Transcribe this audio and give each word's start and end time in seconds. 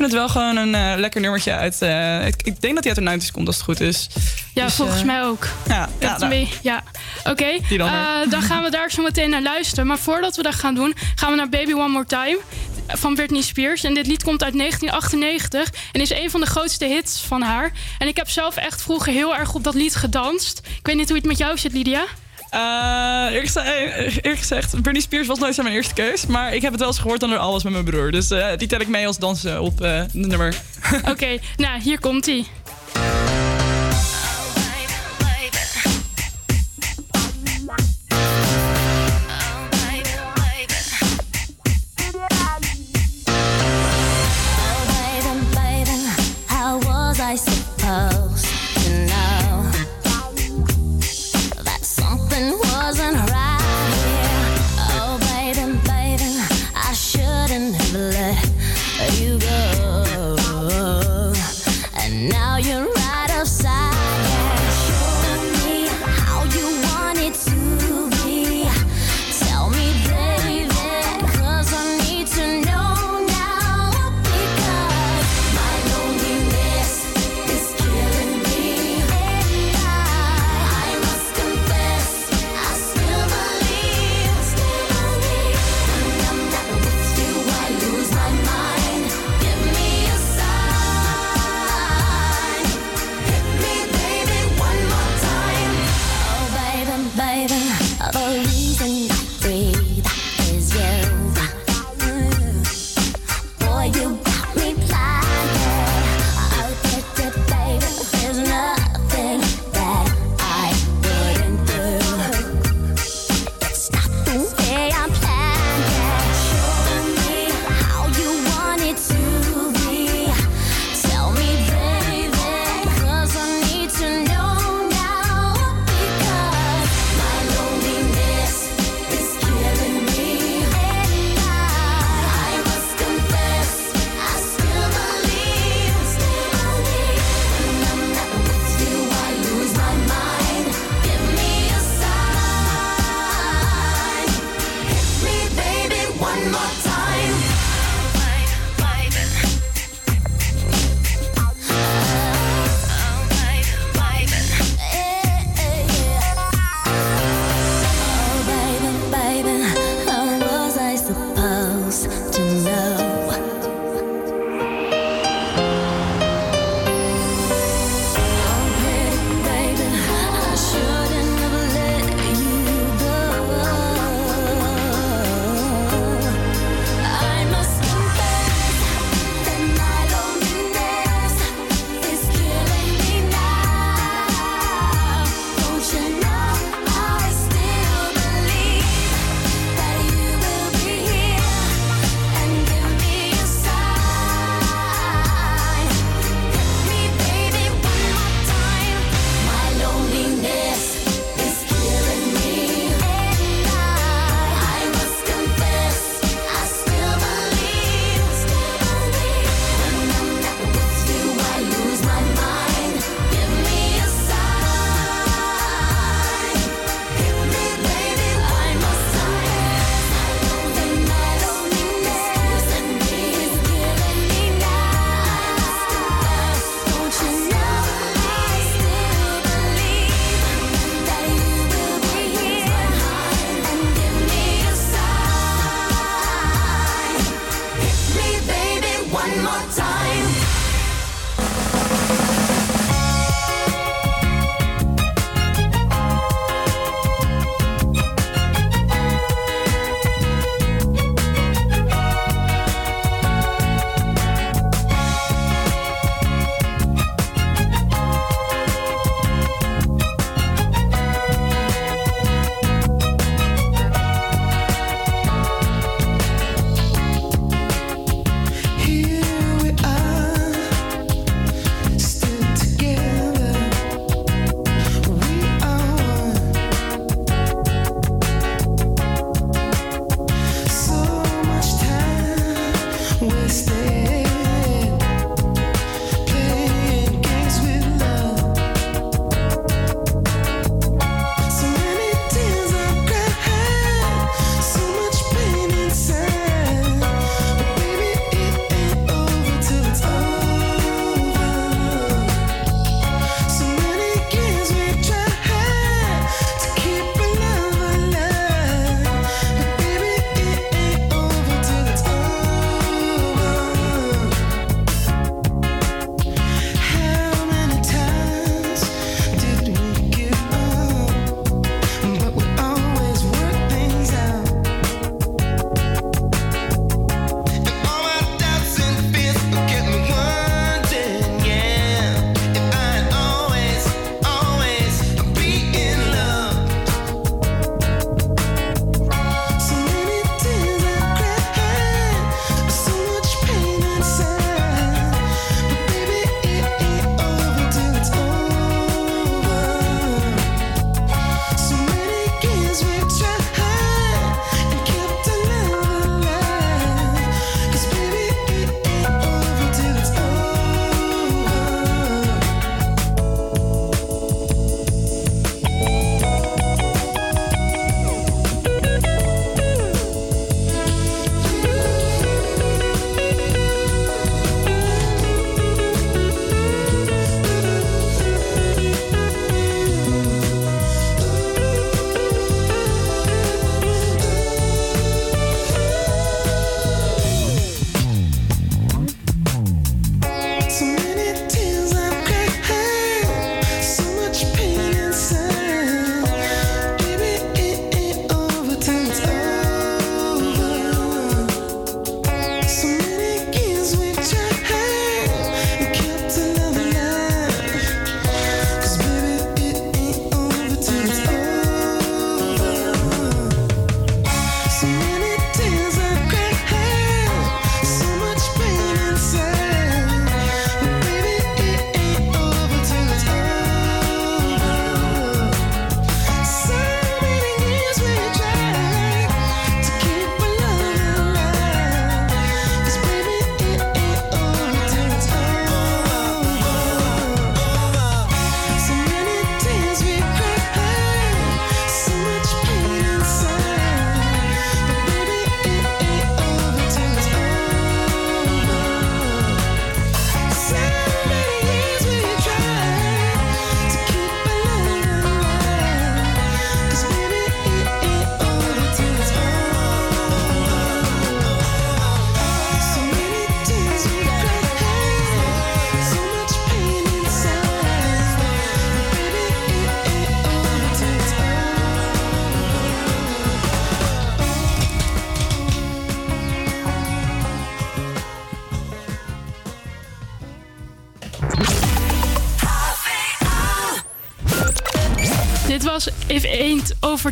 vind 0.00 0.12
het 0.12 0.20
wel 0.20 0.28
gewoon 0.28 0.56
een 0.56 0.74
eh, 0.74 0.98
lekker 0.98 1.20
nummertje 1.20 1.52
uit. 1.52 1.82
Eh, 1.82 2.26
ik, 2.26 2.60
denk 2.60 2.74
dat 2.74 2.84
hij 2.84 2.94
uit 2.94 3.20
de 3.20 3.26
90's 3.26 3.30
komt 3.30 3.46
als 3.46 3.56
het 3.56 3.64
goed 3.64 3.80
is. 3.80 4.08
Ja, 4.54 4.64
dus, 4.64 4.74
volgens 4.74 5.00
eh, 5.00 5.06
mij 5.06 5.22
ook. 5.22 5.46
Ja, 5.68 5.88
ja, 5.98 6.30
ja. 6.62 6.82
oké. 7.24 7.58
Dan 8.30 8.42
gaan 8.42 8.62
we 8.62 8.70
daar 8.70 8.90
zo 8.90 9.02
meteen 9.02 9.30
naar 9.30 9.42
luisteren. 9.42 9.86
Maar 9.86 9.98
voordat 9.98 10.36
we 10.36 10.42
dat 10.42 10.54
gaan 10.54 10.74
doen, 10.74 10.94
gaan 11.14 11.30
we 11.30 11.36
naar 11.36 11.48
Baby 11.48 11.72
One 11.72 11.88
More 11.88 12.04
Time 12.04 12.38
van 12.86 13.14
Britney 13.14 13.42
Spears. 13.42 13.84
En 13.84 13.94
dit 13.94 14.06
lied 14.06 14.22
komt 14.22 14.44
uit 14.44 14.58
1998 14.58 15.72
en 15.92 16.00
is 16.00 16.10
een 16.10 16.30
van 16.30 16.40
de 16.40 16.46
grootste 16.46 16.84
hits 16.84 17.20
van 17.20 17.42
haar. 17.42 17.72
En 17.98 18.08
ik 18.08 18.16
heb 18.16 18.28
zelf 18.28 18.56
echt 18.56 18.82
vroeger 18.82 19.12
heel 19.12 19.36
erg 19.36 19.54
op 19.54 19.64
dat 19.64 19.74
lied 19.74 19.96
gedanst. 19.96 20.60
Ik 20.78 20.86
weet 20.86 20.96
niet 20.96 21.08
hoe 21.08 21.16
het 21.16 21.26
met 21.26 21.38
jou 21.38 21.58
zit, 21.58 21.72
Lydia. 21.72 22.04
Uh, 22.54 23.34
eerlijk, 24.22 24.38
gezegd, 24.38 24.82
Bernie 24.82 25.02
Spears 25.02 25.26
was 25.26 25.38
nooit 25.38 25.54
zijn 25.54 25.66
mijn 25.66 25.78
eerste 25.78 25.94
keus. 25.94 26.26
Maar 26.26 26.54
ik 26.54 26.62
heb 26.62 26.70
het 26.70 26.80
wel 26.80 26.88
eens 26.88 26.98
gehoord 26.98 27.22
aan 27.22 27.38
alles 27.38 27.62
met 27.62 27.72
mijn 27.72 27.84
broer. 27.84 28.10
Dus 28.10 28.30
eh, 28.30 28.46
die 28.56 28.68
tel 28.68 28.80
ik 28.80 28.88
mee 28.88 29.06
als 29.06 29.18
dansen 29.18 29.60
op 29.60 29.80
nummer. 30.12 30.54
Oké, 31.10 31.38
nou 31.56 31.80
hier 31.80 32.00
komt 32.00 32.26
hij. 32.26 32.44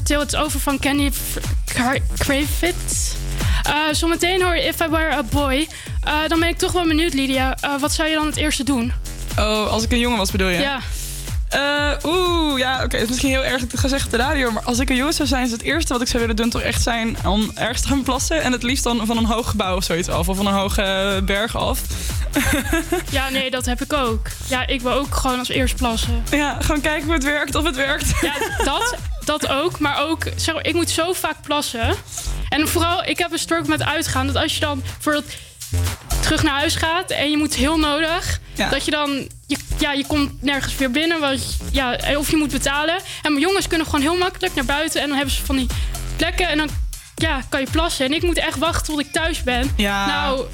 If 0.05 0.17
Ain't 0.17 0.37
Over 0.37 0.61
van 0.61 0.79
Kenny 0.79 1.13
Kravitz. 2.19 3.15
Eh, 3.63 3.75
zometeen 3.93 4.43
hoor 4.43 4.57
je 4.57 4.63
If 4.63 4.81
I 4.81 4.89
Were 4.89 5.13
A 5.13 5.23
Boy. 5.23 5.69
Eh, 6.05 6.15
dan 6.29 6.41
ben 6.41 6.49
ik 6.49 6.59
toch 6.59 6.73
wel 6.73 6.87
benieuwd, 6.87 7.15
Lydia. 7.15 7.57
Eh, 7.61 7.81
wat 7.81 7.93
zou 7.93 8.09
je 8.09 8.15
dan 8.15 8.27
het 8.27 8.37
eerste 8.37 8.65
doen? 8.65 8.93
Oh, 9.39 9.71
als 9.71 9.83
ik 9.83 9.93
een 9.93 9.99
jongen 9.99 10.19
was 10.19 10.31
bedoel 10.31 10.49
je? 10.49 10.59
Ja. 10.61 10.81
Eh, 11.49 12.05
Oeh, 12.05 12.59
ja, 12.59 12.75
oké. 12.85 12.95
Het 12.97 13.03
is 13.03 13.09
misschien 13.09 13.31
heel 13.31 13.45
erg 13.45 13.63
gezegd 13.75 14.05
op 14.05 14.11
de 14.11 14.17
radio. 14.17 14.51
Maar 14.51 14.63
als 14.63 14.79
ik 14.79 14.91
een 14.91 14.97
jongen 14.97 15.13
zou 15.13 15.29
zijn, 15.29 15.45
is 15.45 15.51
het 15.51 15.63
eerste 15.63 15.93
wat 15.93 16.03
ik 16.03 16.09
zou 16.09 16.21
willen 16.21 16.37
doen 16.37 16.51
toch 16.51 16.61
echt 16.61 16.83
zijn 16.83 17.17
om 17.27 17.51
ergens 17.55 17.81
te 17.81 17.89
gaan 17.89 18.03
plassen. 18.03 18.43
En 18.43 18.53
het 18.53 18.63
liefst 18.63 18.85
dan 18.85 19.07
van 19.07 19.17
een 19.17 19.25
hoog 19.25 19.51
gebouw 19.51 19.77
of 19.77 19.85
zoiets 19.85 20.09
af. 20.09 20.29
Of 20.29 20.37
van 20.37 20.47
een 20.47 20.53
hoge 20.55 21.21
berg 21.25 21.57
af. 21.57 21.81
ja, 23.11 23.29
nee, 23.29 23.51
dat 23.51 23.67
heb 23.67 23.81
ik 23.83 23.93
ook. 23.93 24.27
Ja, 24.49 24.67
ik 24.67 24.81
wil 24.81 24.93
ook 24.93 25.15
gewoon 25.15 25.39
als 25.39 25.49
eerst 25.49 25.77
plassen. 25.77 26.23
Ja, 26.31 26.57
gewoon 26.61 26.81
kijken 26.81 27.05
hoe 27.05 27.15
het 27.15 27.25
werkt, 27.25 27.55
of 27.55 27.65
het 27.65 27.77
werkt. 27.77 28.13
Ja, 28.21 28.35
dat, 28.65 28.95
dat 29.29 29.49
ook. 29.49 29.79
Maar 29.79 30.03
ook, 30.03 30.25
zeg 30.37 30.55
maar, 30.55 30.67
ik 30.67 30.75
moet 30.75 30.91
zo 30.91 31.13
vaak 31.13 31.43
plassen. 31.43 31.95
En 32.49 32.69
vooral, 32.69 33.05
ik 33.05 33.19
heb 33.19 33.33
een 33.33 33.39
struggle 33.39 33.69
met 33.69 33.83
uitgaan. 33.83 34.27
Dat 34.27 34.37
als 34.37 34.55
je 34.55 34.61
dan 34.61 34.81
bijvoorbeeld 34.81 35.33
terug 36.21 36.43
naar 36.43 36.59
huis 36.59 36.75
gaat 36.75 37.11
en 37.11 37.31
je 37.31 37.37
moet 37.37 37.55
heel 37.55 37.79
nodig... 37.79 38.41
Ja. 38.55 38.69
dat 38.69 38.85
je 38.85 38.91
dan... 38.91 39.29
Je, 39.47 39.57
ja, 39.79 39.93
je 39.93 40.07
komt 40.07 40.43
nergens 40.43 40.77
weer 40.77 40.91
binnen. 40.91 41.21
Want, 41.21 41.57
ja, 41.73 41.99
of 42.17 42.31
je 42.31 42.37
moet 42.37 42.53
betalen. 42.53 42.95
En 43.23 43.33
mijn 43.33 43.45
jongens 43.45 43.69
kunnen 43.69 43.87
gewoon 43.87 44.01
heel 44.01 44.17
makkelijk 44.17 44.55
naar 44.55 44.65
buiten. 44.65 45.01
En 45.01 45.07
dan 45.09 45.17
hebben 45.17 45.35
ze 45.35 45.45
van 45.45 45.57
die 45.57 45.67
plekken. 46.17 46.49
En 46.49 46.59
dan 46.59 46.69
ja, 47.15 47.43
kan 47.49 47.61
je 47.61 47.71
plassen. 47.71 48.07
En 48.07 48.13
ik 48.13 48.23
moet 48.23 48.39
echt 48.39 48.59
wachten 48.59 48.87
tot 48.87 49.01
ik 49.01 49.13
thuis 49.13 49.43
ben. 49.43 49.73
Ja. 49.77 50.07
Nou, 50.07 50.47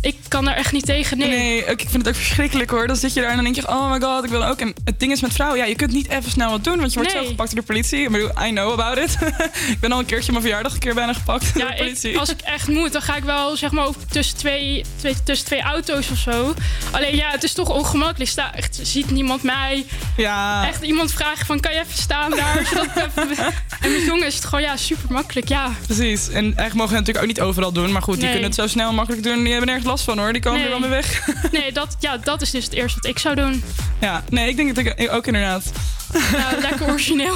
ik 0.00 0.16
kan 0.28 0.44
daar 0.44 0.54
echt 0.56 0.72
niet 0.72 0.86
tegen. 0.86 1.18
Nee. 1.18 1.28
Nee, 1.28 1.58
ik 1.64 1.80
vind 1.80 1.92
het 1.92 2.08
ook 2.08 2.14
verschrikkelijk 2.14 2.70
hoor. 2.70 2.86
Dan 2.86 2.96
zit 2.96 3.12
je 3.14 3.20
daar 3.20 3.28
en 3.30 3.34
dan 3.34 3.44
denk 3.44 3.56
je, 3.56 3.68
oh 3.68 3.90
my 3.92 4.00
god, 4.00 4.24
ik 4.24 4.30
wil 4.30 4.44
ook. 4.44 4.60
En 4.60 4.74
het 4.84 5.00
ding 5.00 5.12
is 5.12 5.20
met 5.20 5.32
vrouwen, 5.32 5.58
ja, 5.58 5.64
je 5.64 5.74
kunt 5.74 5.92
niet 5.92 6.08
even 6.08 6.30
snel 6.30 6.50
wat 6.50 6.64
doen, 6.64 6.78
want 6.78 6.92
je 6.92 6.98
wordt 6.98 7.14
Nee. 7.14 7.22
zo 7.22 7.28
gepakt 7.28 7.50
door 7.50 7.60
de 7.60 7.66
politie. 7.66 8.02
Ik 8.02 8.10
bedoel, 8.10 8.30
I 8.46 8.50
know 8.50 8.72
about 8.80 8.98
it. 8.98 9.16
ik 9.74 9.80
ben 9.80 9.92
al 9.92 9.98
een 9.98 10.04
keertje 10.04 10.30
mijn 10.32 10.44
verjaardag 10.44 10.72
een 10.72 10.78
keer 10.78 10.94
bijna 10.94 11.12
gepakt 11.12 11.54
door 11.54 11.62
Ja, 11.62 11.68
de 11.68 11.72
ik, 11.74 11.78
politie. 11.78 12.18
als 12.18 12.28
ik 12.30 12.40
echt 12.40 12.68
moet, 12.68 12.92
dan 12.92 13.02
ga 13.02 13.16
ik 13.16 13.24
wel 13.24 13.56
zeg 13.56 13.70
maar 13.70 13.88
tussen 14.10 14.36
twee, 14.36 14.84
twee, 14.96 15.14
tussen 15.24 15.46
twee 15.46 15.60
auto's 15.62 16.10
of 16.10 16.18
zo. 16.18 16.54
Alleen 16.90 17.16
ja, 17.16 17.30
het 17.30 17.42
is 17.42 17.52
toch 17.52 17.68
ongemakkelijk. 17.68 18.30
Sta, 18.30 18.54
echt, 18.54 18.78
ziet 18.82 19.10
niemand 19.10 19.42
mij. 19.42 19.84
Ja, 20.16 20.66
Echt 20.68 20.82
iemand 20.82 21.12
vragen 21.12 21.46
van, 21.46 21.60
kan 21.60 21.72
je 21.72 21.78
even 21.80 21.96
staan 22.02 22.30
daar? 22.30 22.66
Zodat 22.66 22.84
ik 22.84 23.30
even- 23.30 23.54
en 23.80 23.92
met 23.92 24.04
jongen 24.04 24.26
is 24.26 24.34
het 24.34 24.44
gewoon 24.44 24.64
ja, 24.64 24.76
super 24.76 25.12
makkelijk. 25.12 25.48
Ja, 25.48 25.70
precies. 25.86 26.28
En 26.28 26.34
eigenlijk 26.34 26.74
mogen 26.74 26.90
we 26.92 26.96
het 26.96 27.06
natuurlijk 27.06 27.18
ook 27.18 27.26
niet 27.26 27.40
overal 27.40 27.72
doen. 27.72 27.92
Maar 27.92 28.02
goed, 28.02 28.14
die 28.14 28.22
Nee. 28.22 28.32
kunnen 28.32 28.50
het 28.50 28.58
zo 28.60 28.66
snel 28.66 28.92
makkelijk 28.92 29.22
doen. 29.22 29.42
Hebben 29.62 29.80
nergens 29.82 29.90
last 30.02 30.04
van 30.04 30.18
hoor. 30.24 30.32
Die 30.32 30.42
komen 30.42 30.58
Nee. 30.60 30.68
er 30.72 30.80
wel 30.80 30.88
mee 30.88 31.00
weg. 31.02 31.26
nee, 31.60 31.72
dat, 31.72 31.96
ja, 31.98 32.16
dat 32.16 32.42
is 32.42 32.50
dus 32.50 32.64
het 32.64 32.72
eerste 32.72 32.98
wat 33.02 33.10
ik 33.10 33.18
zou 33.18 33.34
doen. 33.34 33.64
ja, 34.00 34.22
nee, 34.28 34.48
ik 34.48 34.56
denk 34.56 34.74
dat 34.74 34.84
ik 34.98 35.12
ook 35.12 35.26
inderdaad. 35.26 35.72
Nou, 36.32 36.60
lekker 36.60 36.88
origineel. 36.92 37.34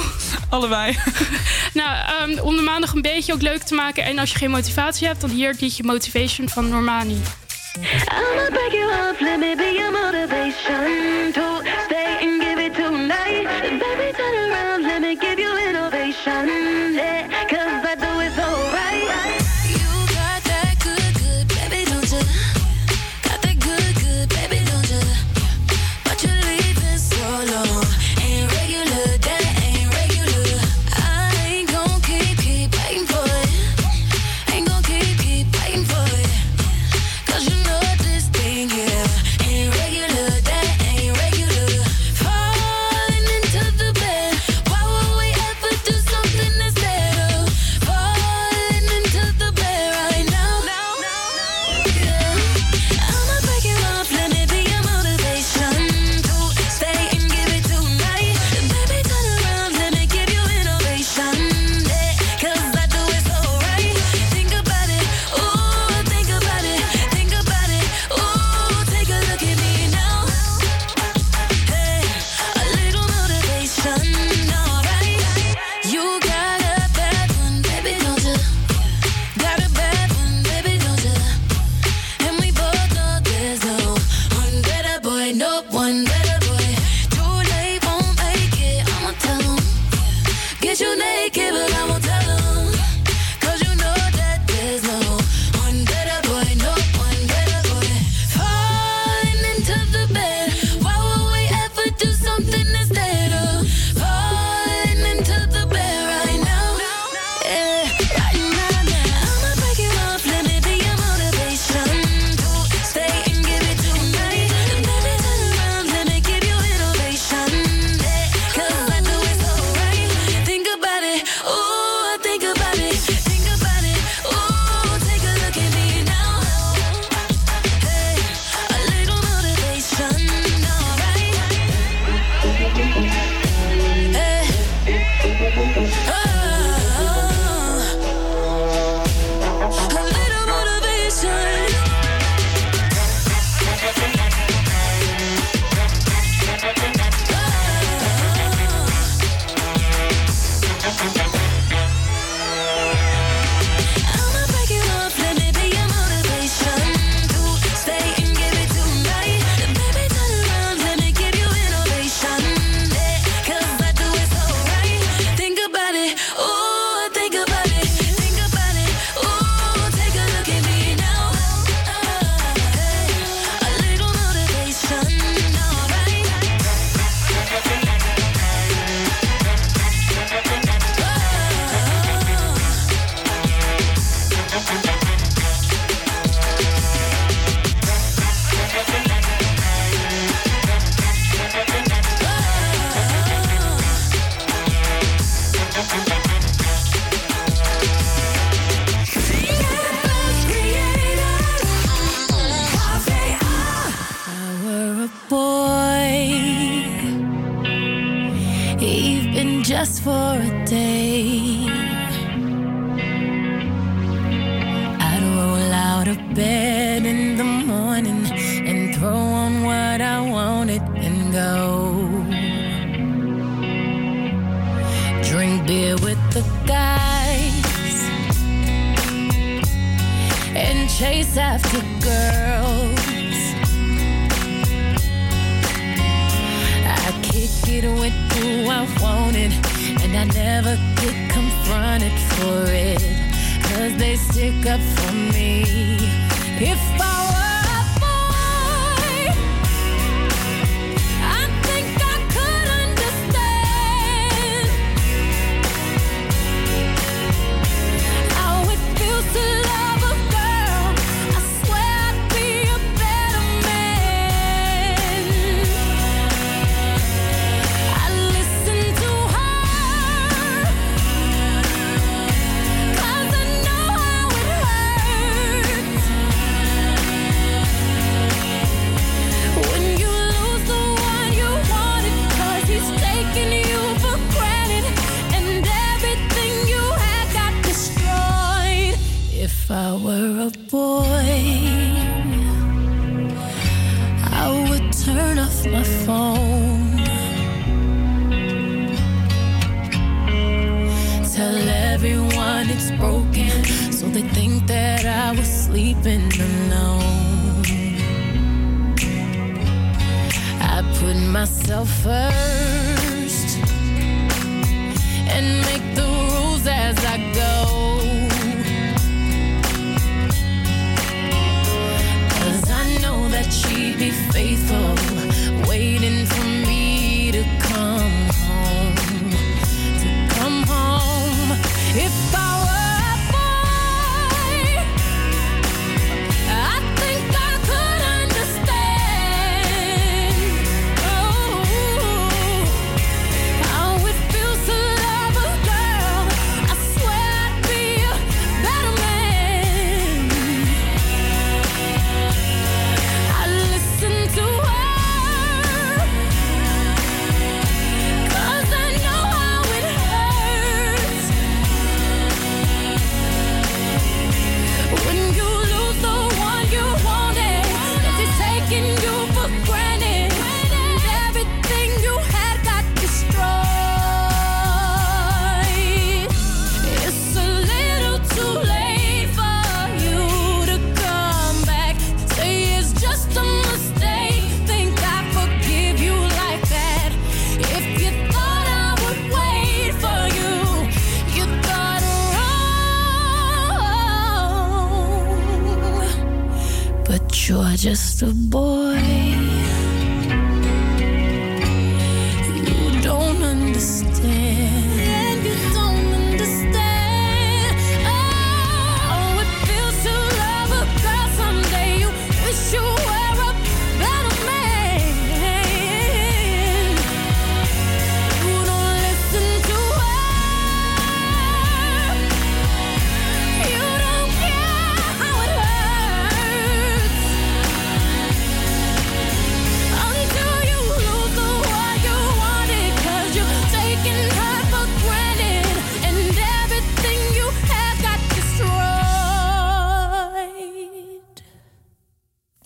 Allebei. 0.49 0.95
Nou, 1.73 1.95
ehm, 2.07 2.39
om 2.39 2.55
de 2.55 2.61
maandag 2.61 2.93
een 2.93 3.01
beetje 3.01 3.33
ook 3.33 3.41
leuk 3.41 3.63
te 3.63 3.73
maken. 3.75 4.03
En 4.03 4.19
als 4.19 4.31
je 4.31 4.37
geen 4.37 4.49
motivatie 4.51 5.07
hebt, 5.07 5.21
dan 5.21 5.29
hier 5.29 5.49
het 5.51 5.61
liedje 5.61 5.83
Motivation 5.83 6.49
van 6.49 6.69
Normani. 6.69 7.21
I'ma 7.75 8.49
break 8.49 8.71
you 8.71 8.91
off, 9.11 9.19
let 9.19 9.39
me 9.39 9.53
be 9.57 9.71
your 9.77 9.91
motivation 9.91 11.31
to 11.33 11.61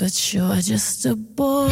But 0.01 0.31
you're 0.31 0.62
just 0.62 1.05
a 1.05 1.13
boy. 1.15 1.70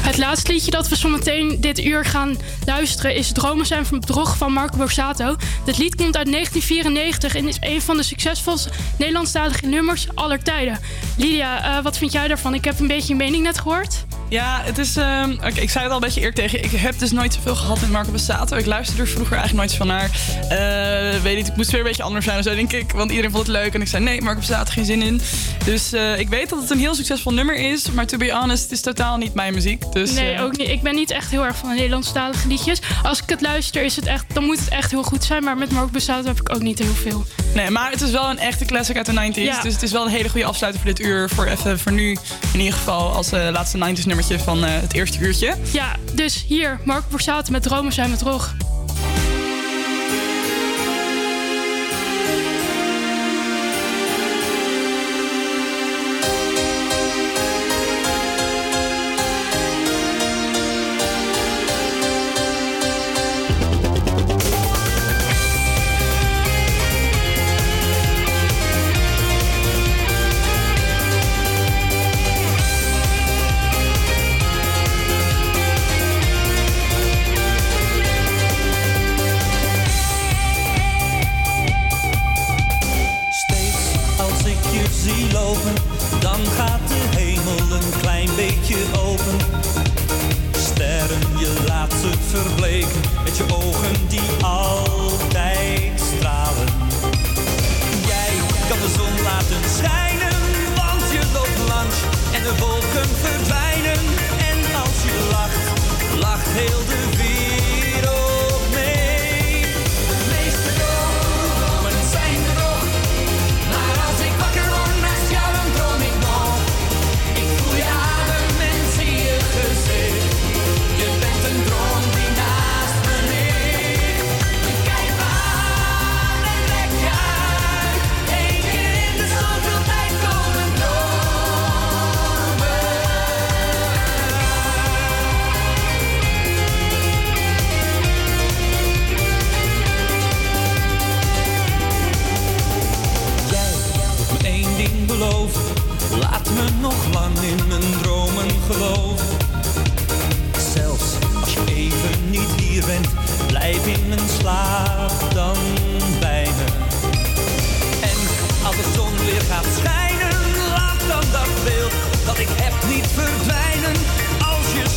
Het 0.00 0.18
laatste 0.18 0.52
liedje 0.52 0.70
dat 0.70 0.88
we 0.88 0.96
zo 0.96 1.08
meteen 1.08 1.60
dit 1.60 1.78
uur 1.84 2.04
gaan 2.04 2.36
luisteren 2.66 3.14
is 3.14 3.32
Dromen 3.32 3.66
zijn 3.66 3.86
van 3.86 4.00
bedrog 4.00 4.36
van 4.36 4.52
Marco 4.52 4.76
Borsato. 4.76 5.36
Dit 5.64 5.78
lied 5.78 5.94
komt 5.94 6.16
uit 6.16 6.30
1994 6.30 7.34
en 7.34 7.48
is 7.48 7.56
een 7.60 7.82
van 7.82 7.96
de 7.96 8.02
succesvolste 8.02 8.70
Nederlandstalige 8.98 9.66
nummers 9.66 10.06
aller 10.14 10.42
tijden. 10.42 10.78
Lydia, 11.16 11.76
eh, 11.76 11.84
wat 11.84 11.98
vind 11.98 12.12
jij 12.12 12.28
daarvan? 12.28 12.54
Ik 12.54 12.64
heb 12.64 12.80
een 12.80 12.86
beetje 12.86 13.08
je 13.08 13.14
mening 13.14 13.42
net 13.42 13.58
gehoord. 13.58 14.04
Ja, 14.30 14.60
het 14.64 14.78
is. 14.78 14.96
ehm, 14.96 15.32
oké, 15.32 15.60
ik 15.60 15.70
zei 15.70 15.84
het 15.84 15.92
al 15.92 15.94
een 15.94 16.00
beetje 16.00 16.20
eerder 16.20 16.34
tegen. 16.42 16.64
Ik 16.64 16.70
heb 16.70 16.98
dus 16.98 17.10
nooit 17.10 17.34
zoveel 17.34 17.54
gehad 17.54 17.80
met 17.80 17.90
Marco 17.90 18.10
Bassato. 18.10 18.56
Ik 18.56 18.66
luisterde 18.66 19.02
er 19.02 19.08
vroeger 19.08 19.36
eigenlijk 19.36 19.68
nooit 19.68 19.78
van 19.78 19.86
naar. 19.86 20.10
Eh, 20.48 21.22
weet 21.22 21.36
niet, 21.36 21.48
ik 21.48 21.56
moest 21.56 21.70
weer 21.70 21.80
een 21.80 21.86
beetje 21.86 22.02
anders 22.02 22.24
zijn 22.24 22.38
of 22.38 22.44
zo, 22.44 22.54
denk 22.54 22.72
ik. 22.72 22.92
Want 22.92 23.10
iedereen 23.10 23.30
vond 23.30 23.46
het 23.46 23.56
leuk. 23.56 23.74
En 23.74 23.80
ik 23.80 23.88
zei: 23.88 24.04
nee, 24.04 24.20
Marco 24.20 24.38
Bassato, 24.38 24.70
geen 24.72 24.84
zin 24.84 25.02
in. 25.02 25.20
Dus 25.64 25.92
eh, 25.92 26.18
ik 26.18 26.28
weet 26.28 26.48
dat 26.48 26.60
het 26.60 26.70
een 26.70 26.78
heel 26.78 26.94
succesvol 26.94 27.32
nummer 27.32 27.56
is. 27.56 27.90
Maar 27.90 28.06
to 28.06 28.16
be 28.18 28.30
honest, 28.32 28.62
het 28.62 28.72
is 28.72 28.80
totaal 28.80 29.16
niet 29.16 29.34
mijn 29.34 29.54
muziek. 29.54 29.92
Dus, 29.92 30.12
Nee, 30.12 30.32
eh, 30.34 30.42
ook 30.42 30.56
niet. 30.56 30.68
Ik 30.68 30.82
ben 30.82 30.94
niet 30.94 31.10
echt 31.10 31.30
heel 31.30 31.44
erg 31.44 31.56
van 31.56 31.68
de 31.68 31.74
Nederlandstalige 31.74 32.48
liedjes. 32.48 32.80
Als 33.02 33.22
ik 33.22 33.28
het 33.28 33.40
luister, 33.40 33.82
is 33.82 33.96
het 33.96 34.06
echt, 34.06 34.24
dan 34.32 34.44
moet 34.44 34.58
het 34.58 34.68
echt 34.68 34.90
heel 34.90 35.02
goed 35.02 35.24
zijn. 35.24 35.44
Maar 35.44 35.56
met 35.56 35.70
Marco 35.72 35.90
Borsato 35.90 36.26
heb 36.26 36.40
ik 36.40 36.54
ook 36.54 36.62
niet 36.62 36.78
heel 36.78 36.94
veel. 36.94 37.24
Nee, 37.54 37.70
maar 37.70 37.90
het 37.90 38.00
is 38.00 38.10
wel 38.10 38.30
een 38.30 38.38
echte 38.38 38.64
classic 38.64 38.96
uit 38.96 39.06
de 39.06 39.32
90s. 39.32 39.34
Ja. 39.34 39.62
Dus 39.62 39.72
het 39.72 39.82
is 39.82 39.92
wel 39.92 40.04
een 40.04 40.10
hele 40.10 40.28
goede 40.28 40.46
afsluiter 40.46 40.80
voor 40.80 40.94
dit 40.94 41.06
uur. 41.06 41.28
Voor 41.30 41.46
even 41.46 41.78
voor 41.78 41.92
nu. 41.92 42.16
In 42.52 42.58
ieder 42.58 42.72
geval 42.74 43.12
als 43.12 43.30
laatste 43.30 43.78
90s 43.78 44.06
van 44.22 44.64
eh, 44.64 44.80
het 44.80 44.92
eerste 44.92 45.18
uurtje. 45.18 45.54
Ja, 45.72 45.96
dus 46.14 46.44
hier, 46.48 46.80
Marco 46.84 47.06
Borsato 47.10 47.52
met 47.52 47.62
Dromen 47.62 47.92
zijn 47.92 48.10
met 48.10 48.22
Rog. 48.22 48.54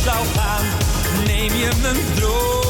Zou 0.04 0.26
gaan, 0.34 0.64
neem 1.26 1.54
je 1.54 1.70
mijn 1.82 1.96
dromen 2.14 2.63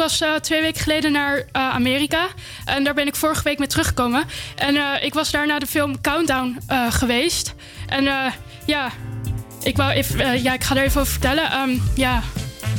was 0.00 0.20
eh, 0.20 0.34
twee 0.34 0.60
weken 0.60 0.80
geleden 0.82 1.12
naar 1.12 1.36
eh, 1.36 1.68
Amerika. 1.74 2.26
En 2.64 2.84
daar 2.84 2.94
ben 2.94 3.06
ik 3.06 3.16
vorige 3.16 3.42
week 3.42 3.58
mee 3.58 3.68
teruggekomen. 3.68 4.24
En 4.56 4.76
eh, 4.76 4.82
ik 5.04 5.14
was 5.14 5.30
daar 5.30 5.46
naar 5.46 5.60
de 5.60 5.66
film 5.66 6.00
Countdown 6.00 6.58
geweest. 6.90 7.54
En 7.86 8.04
ja, 8.66 8.90
ik, 9.62 9.76
wou 9.76 9.90
even, 9.90 10.42
ja, 10.42 10.52
ik 10.52 10.64
ga 10.64 10.76
er 10.76 10.82
even 10.82 11.00
over 11.00 11.12
vertellen. 11.12 11.50
Ehm, 11.50 11.70
ja, 11.94 12.22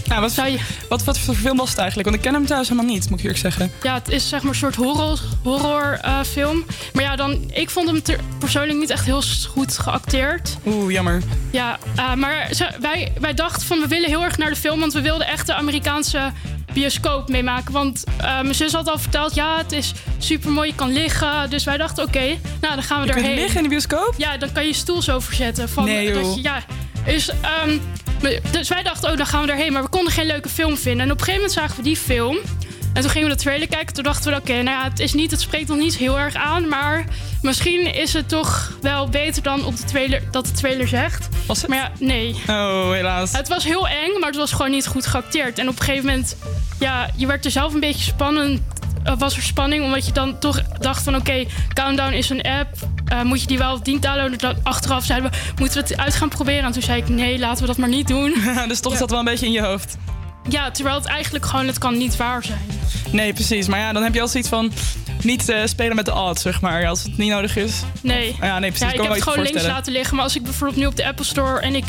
Ja, 0.06 0.20
wat, 0.22 0.36
je, 0.36 0.60
wat, 0.90 1.04
wat 1.04 1.20
voor 1.20 1.36
film 1.36 1.58
was 1.58 1.70
het 1.70 1.78
eigenlijk? 1.78 2.10
Want 2.10 2.20
ik 2.22 2.30
ken 2.32 2.40
hem 2.40 2.46
thuis 2.50 2.70
helemaal 2.70 2.92
niet, 2.92 3.10
moet 3.10 3.20
ik 3.20 3.26
eerlijk 3.26 3.40
zeggen. 3.42 3.72
ja, 3.84 3.94
het 3.94 4.10
is 4.10 4.30
zeg 4.30 4.42
maar 4.42 4.52
een 4.52 4.58
soort 4.58 4.76
horror, 4.76 5.20
horror 5.44 6.00
film. 6.26 6.66
Maar 6.94 7.04
ja, 7.04 7.16
dan, 7.16 7.50
ik 7.54 7.70
vond 7.70 7.88
hem 7.88 8.02
ter- 8.02 8.20
persoonlijk 8.40 8.80
niet 8.80 8.90
echt 8.90 9.06
heel 9.06 9.24
goed 9.50 9.78
geacteerd. 9.78 10.58
Oeh, 10.66 10.92
jammer. 10.92 11.22
Ja, 11.52 11.78
maar 12.16 12.48
ze- 12.54 12.72
wij, 12.80 13.12
wij 13.20 13.34
dachten 13.34 13.68
van 13.68 13.80
we 13.80 13.88
willen 13.88 14.10
heel 14.10 14.24
erg 14.24 14.38
naar 14.38 14.50
de 14.50 14.56
film, 14.56 14.80
want 14.80 14.94
we 14.94 15.02
wilden 15.02 15.28
echt 15.28 15.48
de 15.48 15.54
Amerikaanse 15.54 16.32
bioscoop 16.74 17.30
meemaken. 17.30 17.74
Want 17.74 18.04
eh, 18.18 18.42
mijn 18.42 18.56
zus 18.56 18.74
had 18.74 18.88
al 18.90 18.98
verteld, 19.00 19.36
ja, 19.36 19.58
het 19.58 19.72
is 19.72 19.94
super 20.18 20.52
mooi, 20.52 20.70
je 20.70 20.76
kan 20.76 20.92
liggen. 20.94 21.50
Dus 21.50 21.64
wij 21.64 21.78
dachten, 21.78 22.04
oké, 22.04 22.26
nou 22.62 22.74
dan 22.76 22.84
gaan 22.84 23.02
we 23.02 23.08
Je 23.08 23.14
erheen. 23.14 23.36
liggen 23.36 23.58
in 23.58 23.64
de 23.64 23.70
bioscoop? 23.70 24.14
Ja, 24.18 24.38
dan 24.38 24.52
kan 24.52 24.62
je 24.64 24.70
je 24.70 24.76
stoel 24.76 25.02
zo 25.02 25.20
verzetten. 25.20 25.70
Van, 25.70 25.84
Nee, 25.86 26.14
dat 26.14 26.36
je- 26.36 26.42
ja, 26.42 26.64
dus, 27.06 27.32
we- 28.20 28.42
dus 28.52 28.70
wij 28.70 28.84
dachten, 28.84 29.12
oh, 29.12 29.18
dan 29.18 29.26
gaan 29.26 29.46
we 29.46 29.52
erheen. 29.52 29.74
Maar 29.74 29.84
we 29.84 29.90
konden 29.90 30.14
geen 30.14 30.26
leuke 30.26 30.50
film 30.50 30.78
vinden. 30.78 31.06
En 31.06 31.12
op 31.12 31.18
een 31.20 31.26
gegeven 31.26 31.42
moment 31.48 31.52
zagen 31.60 31.76
we 31.76 31.84
die 31.84 31.98
film. 31.98 32.38
En 32.94 33.02
toen 33.02 33.10
gingen 33.10 33.28
we 33.30 33.36
de 33.36 33.42
trailer 33.42 33.68
kijken. 33.68 33.94
Toen 33.94 34.04
dachten 34.04 34.32
we, 34.32 34.38
oké, 34.38 34.52
nou 34.54 34.66
ja, 34.78 34.84
het, 34.84 35.00
is 35.00 35.14
niet, 35.14 35.32
het 35.32 35.42
spreekt 35.42 35.68
nog 35.68 35.78
niet 35.78 35.98
heel 35.98 36.20
erg 36.20 36.34
aan. 36.36 36.68
Maar 36.68 37.06
misschien 37.42 37.94
is 37.94 38.14
het 38.14 38.30
toch 38.30 38.72
wel 38.82 39.10
beter 39.10 39.44
dan 39.44 39.66
op 39.66 39.78
de 39.78 39.84
trailer, 39.84 40.22
dat 40.32 40.46
de 40.46 40.52
trailer 40.52 40.88
zegt. 40.88 41.28
Was 41.48 41.62
het? 41.62 41.70
Maar 41.70 41.78
ja, 41.78 41.92
nee. 42.00 42.36
Oh, 42.48 42.92
helaas. 42.92 43.32
Het 43.32 43.48
was 43.48 43.64
heel 43.64 43.88
eng, 43.88 44.20
maar 44.20 44.30
het 44.30 44.38
was 44.38 44.52
gewoon 44.52 44.72
niet 44.72 44.88
goed 44.88 45.06
geacteerd. 45.08 45.60
En 45.60 45.68
op 45.70 45.80
een 45.80 45.86
gegeven 45.86 46.06
moment, 46.06 46.36
ja, 46.80 47.10
je 47.16 47.26
werd 47.28 47.46
er 47.46 47.52
zelf 47.52 47.74
een 47.74 47.80
beetje 47.80 48.04
spannend. 48.04 48.62
eh, 49.04 49.14
was 49.18 49.36
er 49.36 49.42
spanning, 49.42 49.84
omdat 49.84 50.06
je 50.06 50.12
dan 50.12 50.40
toch 50.40 50.62
dacht 50.80 51.04
van... 51.04 51.16
oké, 51.16 51.46
Countdown 51.74 52.14
is 52.14 52.30
een 52.30 52.42
app, 52.42 52.70
eh, 53.06 53.22
moet 53.22 53.42
je 53.42 53.48
die 53.48 53.58
wel 53.58 53.74
of 53.74 53.84
niet 53.84 54.02
downloaden? 54.02 54.38
Dan 54.38 54.56
achteraf 54.64 55.06
zeiden 55.06 55.32
we, 55.32 55.38
moeten 55.60 55.82
we 55.84 55.88
het 55.88 55.98
uit 56.00 56.16
gaan 56.16 56.30
proberen? 56.30 56.64
En 56.64 56.72
toen 56.72 56.82
zei 56.82 57.02
ik, 57.02 57.10
nee, 57.10 57.40
laten 57.40 57.62
we 57.62 57.68
dat 57.68 57.78
maar 57.78 57.90
niet 57.90 58.08
doen. 58.08 58.34
dus 58.68 58.80
toch 58.80 58.92
Ja. 58.92 58.98
zat 58.98 59.10
wel 59.10 59.20
een 59.20 59.26
beetje 59.26 59.46
in 59.46 59.52
je 59.52 59.62
hoofd. 59.62 59.98
Ja, 60.50 60.72
terwijl 60.72 60.96
het 60.96 61.06
eigenlijk 61.06 61.46
gewoon, 61.46 61.68
het 61.68 61.78
kan 61.78 61.98
niet 61.98 62.18
waar 62.18 62.44
zijn. 62.44 62.70
Nee, 63.12 63.34
precies. 63.34 63.68
Maar 63.68 63.80
ja, 63.80 63.94
dan 63.94 64.04
heb 64.04 64.14
je 64.14 64.22
al 64.22 64.28
zoiets 64.28 64.50
van... 64.50 64.72
niet 65.22 65.50
eh, 65.50 65.66
spelen 65.66 65.96
met 65.96 66.06
de 66.06 66.14
odds, 66.14 66.42
zeg 66.42 66.62
maar. 66.62 66.88
Als 66.88 67.04
het 67.04 67.18
niet 67.18 67.30
nodig 67.30 67.56
is. 67.56 67.82
Nee. 68.02 68.36
Ah 68.40 68.48
ja, 68.48 68.60
nee, 68.60 68.70
precies. 68.70 68.88
Ja, 68.88 68.94
ik 68.94 68.98
kan 68.98 69.06
heb 69.06 69.16
het 69.16 69.24
gewoon 69.24 69.44
links 69.44 69.66
laten 69.66 69.92
liggen. 69.92 70.16
Maar 70.16 70.24
als 70.24 70.36
ik 70.36 70.44
bijvoorbeeld 70.44 70.80
nu 70.80 70.86
op 70.86 70.96
de 70.96 71.08
Apple 71.08 71.26
Store 71.26 71.60
en 71.60 71.76
ik 71.76 71.86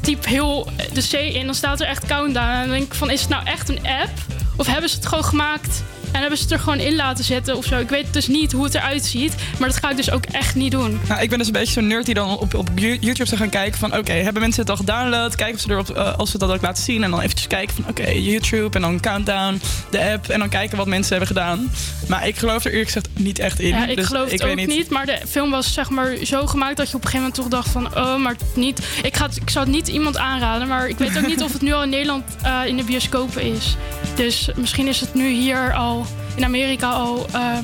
typ 0.00 0.26
heel 0.26 0.68
de 0.92 1.08
C 1.10 1.12
in, 1.12 1.44
dan 1.44 1.54
staat 1.54 1.80
er 1.80 1.86
echt 1.86 2.06
countdown. 2.06 2.48
En 2.48 2.60
dan 2.60 2.70
denk 2.70 2.82
ik 2.82 2.94
van, 2.94 3.10
is 3.10 3.20
het 3.20 3.28
nou 3.28 3.46
echt 3.46 3.68
een 3.68 3.86
app? 3.86 4.10
Of 4.56 4.66
hebben 4.66 4.90
ze 4.90 4.96
het 4.96 5.06
gewoon 5.06 5.24
gemaakt 5.24 5.82
en 6.12 6.20
hebben 6.20 6.38
ze 6.38 6.42
het 6.42 6.52
er 6.52 6.58
gewoon 6.58 6.78
in 6.78 6.96
laten 6.96 7.24
zetten 7.24 7.56
of 7.56 7.64
zo? 7.64 7.78
Ik 7.78 7.88
weet 7.88 8.12
dus 8.12 8.26
niet 8.26 8.52
hoe 8.52 8.64
het 8.64 8.74
eruit 8.74 9.04
ziet. 9.04 9.34
Maar 9.58 9.68
dat 9.68 9.78
ga 9.78 9.90
ik 9.90 9.96
dus 9.96 10.10
ook 10.10 10.24
echt 10.26 10.54
niet 10.54 10.70
doen. 10.70 11.00
Nou, 11.08 11.22
ik 11.22 11.28
ben 11.28 11.38
dus 11.38 11.46
een 11.46 11.52
beetje 11.52 11.72
zo'n 11.72 11.86
nerd 11.86 12.04
die 12.04 12.14
dan 12.14 12.38
op, 12.38 12.54
op 12.54 12.68
YouTube 12.76 13.26
zou 13.26 13.36
gaan 13.40 13.48
kijken 13.48 13.78
van... 13.78 13.96
oké, 13.96 14.12
hebben 14.12 14.42
mensen 14.42 14.60
het 14.60 14.70
al 14.70 14.76
gedownload? 14.76 15.34
Kijken 15.34 15.54
of 15.54 15.60
ze, 15.60 15.70
erop, 15.70 15.90
eh, 15.90 16.18
als 16.18 16.30
ze 16.30 16.38
dat 16.38 16.50
ook 16.50 16.62
laten 16.62 16.82
zien. 16.82 17.02
En 17.04 17.10
dan 17.10 17.20
eventjes 17.20 17.46
kijken 17.46 17.74
van 17.74 17.84
oké, 17.88 18.10
YouTube 18.10 18.76
en 18.76 18.80
dan 18.80 19.00
Countdown, 19.00 19.60
de 19.90 20.10
app. 20.12 20.28
En 20.28 20.38
dan 20.38 20.48
kijken 20.48 20.76
wat 20.76 20.86
mensen 20.86 21.10
hebben 21.10 21.26
gedaan. 21.26 21.70
Maar 22.08 22.26
ik 22.26 22.36
geloof 22.36 22.64
er 22.64 22.70
eerlijk 22.70 22.90
gezegd 22.90 23.08
niet 23.18 23.38
echt 23.38 23.60
in. 23.60 23.68
Ja, 23.68 23.86
ik 23.86 23.96
Dus 23.96 24.06
geloof 24.06 24.30
het 24.30 24.44
ook 24.44 24.66
niet. 24.66 24.90
Maar 24.90 25.06
de 25.06 25.18
film 25.28 25.50
was 25.50 25.72
zeg 25.72 25.90
maar 25.90 26.16
zo 26.22 26.46
gemaakt 26.46 26.76
dat 26.76 26.90
je 26.90 26.96
op 26.96 27.04
een 27.04 27.10
gegeven 27.10 27.32
moment 27.34 27.34
toch 27.34 27.60
dacht 27.60 27.68
van... 27.68 27.96
oh, 27.96 28.16
maar 28.16 28.36
niet. 28.54 28.80
Ik, 29.02 29.16
ga 29.16 29.26
het, 29.26 29.36
ik 29.36 29.50
zou 29.50 29.64
het 29.64 29.74
niet 29.74 29.88
iemand 29.88 30.16
aanraden. 30.16 30.68
Maar 30.68 30.88
ik 30.88 30.98
weet 30.98 31.18
ook 31.18 31.26
niet 31.26 31.42
of 31.42 31.52
het 31.52 31.62
nu 31.62 31.72
al 31.72 31.82
in 31.82 31.88
Nederland 31.88 32.24
eh, 32.42 32.60
in 32.66 32.76
de 32.76 32.84
bioscopen 32.84 33.42
is. 33.42 33.76
Dus 34.14 34.48
misschien 34.56 34.86
is 34.86 35.00
het 35.00 35.14
nu 35.14 35.28
hier 35.28 35.74
al, 35.74 35.99
in 36.40 36.46
Amerika 36.46 36.90
al... 36.90 37.26
eh, 37.32 37.58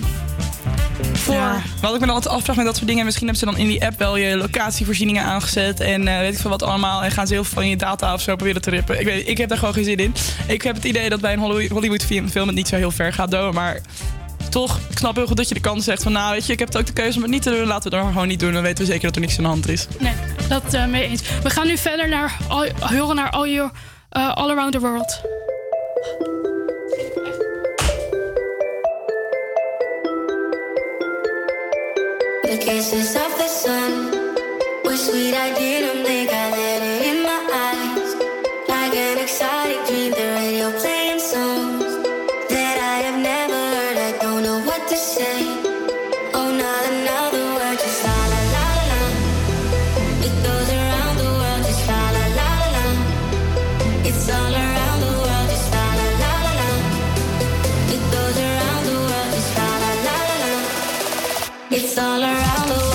voor. 1.13 1.35
Ja. 1.35 1.63
Wat 1.81 1.95
ik 1.95 2.01
me 2.01 2.07
dan 2.07 2.15
altijd 2.15 2.35
afvraag 2.35 2.57
met 2.57 2.65
dat 2.65 2.75
soort 2.75 2.87
dingen... 2.89 3.05
misschien 3.05 3.27
hebben 3.27 3.49
ze 3.49 3.53
dan 3.53 3.63
in 3.63 3.69
die 3.71 3.87
app 3.87 3.99
wel 3.99 4.17
je 4.17 4.37
locatievoorzieningen 4.37 5.25
aangezet... 5.25 5.81
en 5.81 6.09
eh, 6.09 6.19
weet 6.19 6.33
ik 6.33 6.39
veel 6.39 6.51
wat 6.51 6.63
allemaal... 6.63 7.03
en 7.03 7.11
gaan 7.11 7.27
ze 7.27 7.33
heel 7.33 7.45
veel 7.45 7.55
van 7.55 7.69
je 7.69 7.77
data 7.77 8.15
of 8.15 8.21
zo 8.21 8.37
proberen 8.37 8.63
te 8.63 8.71
rippen. 8.71 9.01
Ik, 9.01 9.07
weet, 9.07 9.29
ik 9.29 9.39
heb 9.39 9.49
daar 9.49 9.59
gewoon 9.59 9.75
geen 9.75 9.85
zin 9.85 9.97
in. 9.97 10.15
Ik 10.47 10.63
heb 10.63 10.75
het 10.75 10.85
idee 10.85 11.09
dat 11.09 11.21
bij 11.21 11.33
een 11.33 11.39
Hollywood- 11.39 12.05
film 12.05 12.47
het 12.47 12.55
niet 12.55 12.69
zo 12.69 12.77
heel 12.77 12.91
ver 12.91 13.13
gaat 13.13 13.31
doen... 13.31 13.55
maar 13.55 13.81
toch, 14.51 14.79
ik 14.91 14.99
snap 14.99 15.17
heel 15.17 15.27
goed 15.27 15.37
dat 15.37 15.49
je 15.49 15.55
de 15.55 15.61
kans 15.61 15.85
zegt 15.85 16.03
van... 16.03 16.13
nou, 16.13 16.33
weet 16.33 16.47
je, 16.47 16.53
ik 16.53 16.59
heb 16.59 16.69
het 16.69 16.77
ook 16.77 16.87
de 16.87 16.93
keuze 16.93 17.17
om 17.17 17.23
het 17.23 17.31
niet 17.31 17.43
te 17.43 17.51
doen... 17.51 17.67
laten 17.67 17.91
we 17.91 17.97
het 17.97 18.07
gewoon 18.07 18.29
niet 18.29 18.41
doen, 18.41 18.53
dan 18.53 18.63
weten 18.63 18.85
we 18.85 18.91
zeker 18.91 19.07
dat 19.07 19.15
er 19.15 19.21
niks 19.21 19.37
aan 19.37 19.43
de 19.43 19.49
hand 19.51 19.69
is. 19.69 19.87
Nee, 19.99 20.13
dat 20.49 20.75
eh 20.75 20.87
mee 20.87 21.09
eens. 21.09 21.23
We 21.43 21.51
gaan 21.51 21.67
nu 21.67 21.77
verder 21.79 22.09
naar 22.09 22.37
horen 22.81 23.17
naar 23.17 23.31
All, 23.31 23.51
your, 23.51 23.71
all 24.11 24.51
Around 24.51 24.73
the 24.73 24.81
World. 24.81 25.21
The 32.47 32.59
It's 61.79 61.99
all 61.99 62.23
around 62.23 62.69
the 62.71 62.86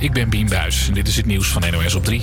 Ik 0.00 0.12
ben 0.12 0.28
Bien 0.28 0.48
Buis 0.48 0.88
en 0.88 0.94
dit 0.94 1.08
is 1.08 1.16
het 1.16 1.26
nieuws 1.26 1.48
van 1.48 1.62
NOS 1.70 1.94
op 1.94 2.04
3. 2.04 2.22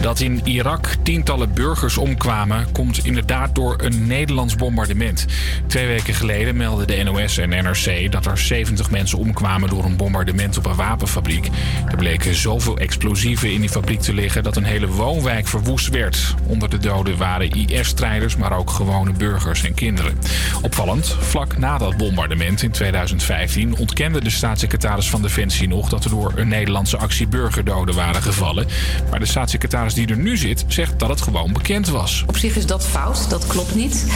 Dat 0.00 0.20
in 0.20 0.40
Irak 0.44 0.86
tientallen 1.02 1.54
burgers 1.54 1.98
omkwamen, 1.98 2.72
komt 2.72 3.06
inderdaad 3.06 3.54
door 3.54 3.76
een 3.80 4.06
Nederlands 4.06 4.56
bombardement. 4.56 5.26
Twee 5.66 5.86
weken 5.86 6.14
geleden 6.14 6.56
meldden 6.56 6.86
de 6.86 7.02
NOS 7.02 7.38
en 7.38 7.48
NRC 7.48 8.12
dat 8.12 8.26
er 8.26 8.38
70 8.38 8.90
mensen 8.90 9.18
omkwamen 9.18 9.68
door 9.68 9.84
een 9.84 9.96
bombardement 9.96 10.58
op 10.58 10.66
een 10.66 10.74
wapenfabriek. 10.74 11.48
Er 11.88 11.96
bleken 11.96 12.34
zoveel 12.34 12.78
explosieven 12.78 13.52
in 13.52 13.60
die 13.60 13.68
fabriek 13.68 14.00
te 14.00 14.14
liggen 14.14 14.42
dat 14.42 14.56
een 14.56 14.64
hele 14.64 14.88
woonwijk 14.88 15.46
verwoest 15.46 15.88
werd. 15.88 16.34
Onder 16.46 16.70
de 16.70 16.78
doden 16.78 17.16
waren 17.16 17.50
IS-strijders, 17.50 18.36
maar 18.36 18.56
ook 18.58 18.70
gewone 18.70 19.12
burgers 19.12 19.64
en 19.64 19.74
kinderen. 19.74 20.18
Opvallend, 20.62 21.16
vlak 21.20 21.58
na 21.58 21.78
dat 21.78 21.96
bombardement 21.96 22.62
in 22.62 22.70
2015 22.70 23.76
ontkende 23.76 24.20
de 24.20 24.30
staatssecretaris 24.30 25.10
van 25.10 25.22
Defensie 25.22 25.68
nog 25.68 25.88
dat 25.88 26.04
er 26.04 26.10
door 26.10 26.32
een 26.34 26.48
Nederlandse 26.84 27.16
actie 27.16 27.26
burgerdoden 27.28 27.94
waren 27.94 28.22
gevallen. 28.22 28.66
Maar 29.10 29.18
de 29.18 29.26
staatssecretaris 29.26 29.94
die 29.94 30.08
er 30.08 30.16
nu 30.16 30.36
zit, 30.36 30.64
zegt 30.68 30.98
dat 30.98 31.08
het 31.08 31.20
gewoon 31.20 31.52
bekend 31.52 31.88
was. 31.88 32.24
Op 32.26 32.36
zich 32.36 32.56
is 32.56 32.66
dat 32.66 32.86
fout, 32.86 33.30
dat 33.30 33.46
klopt 33.46 33.74
niet. 33.74 34.06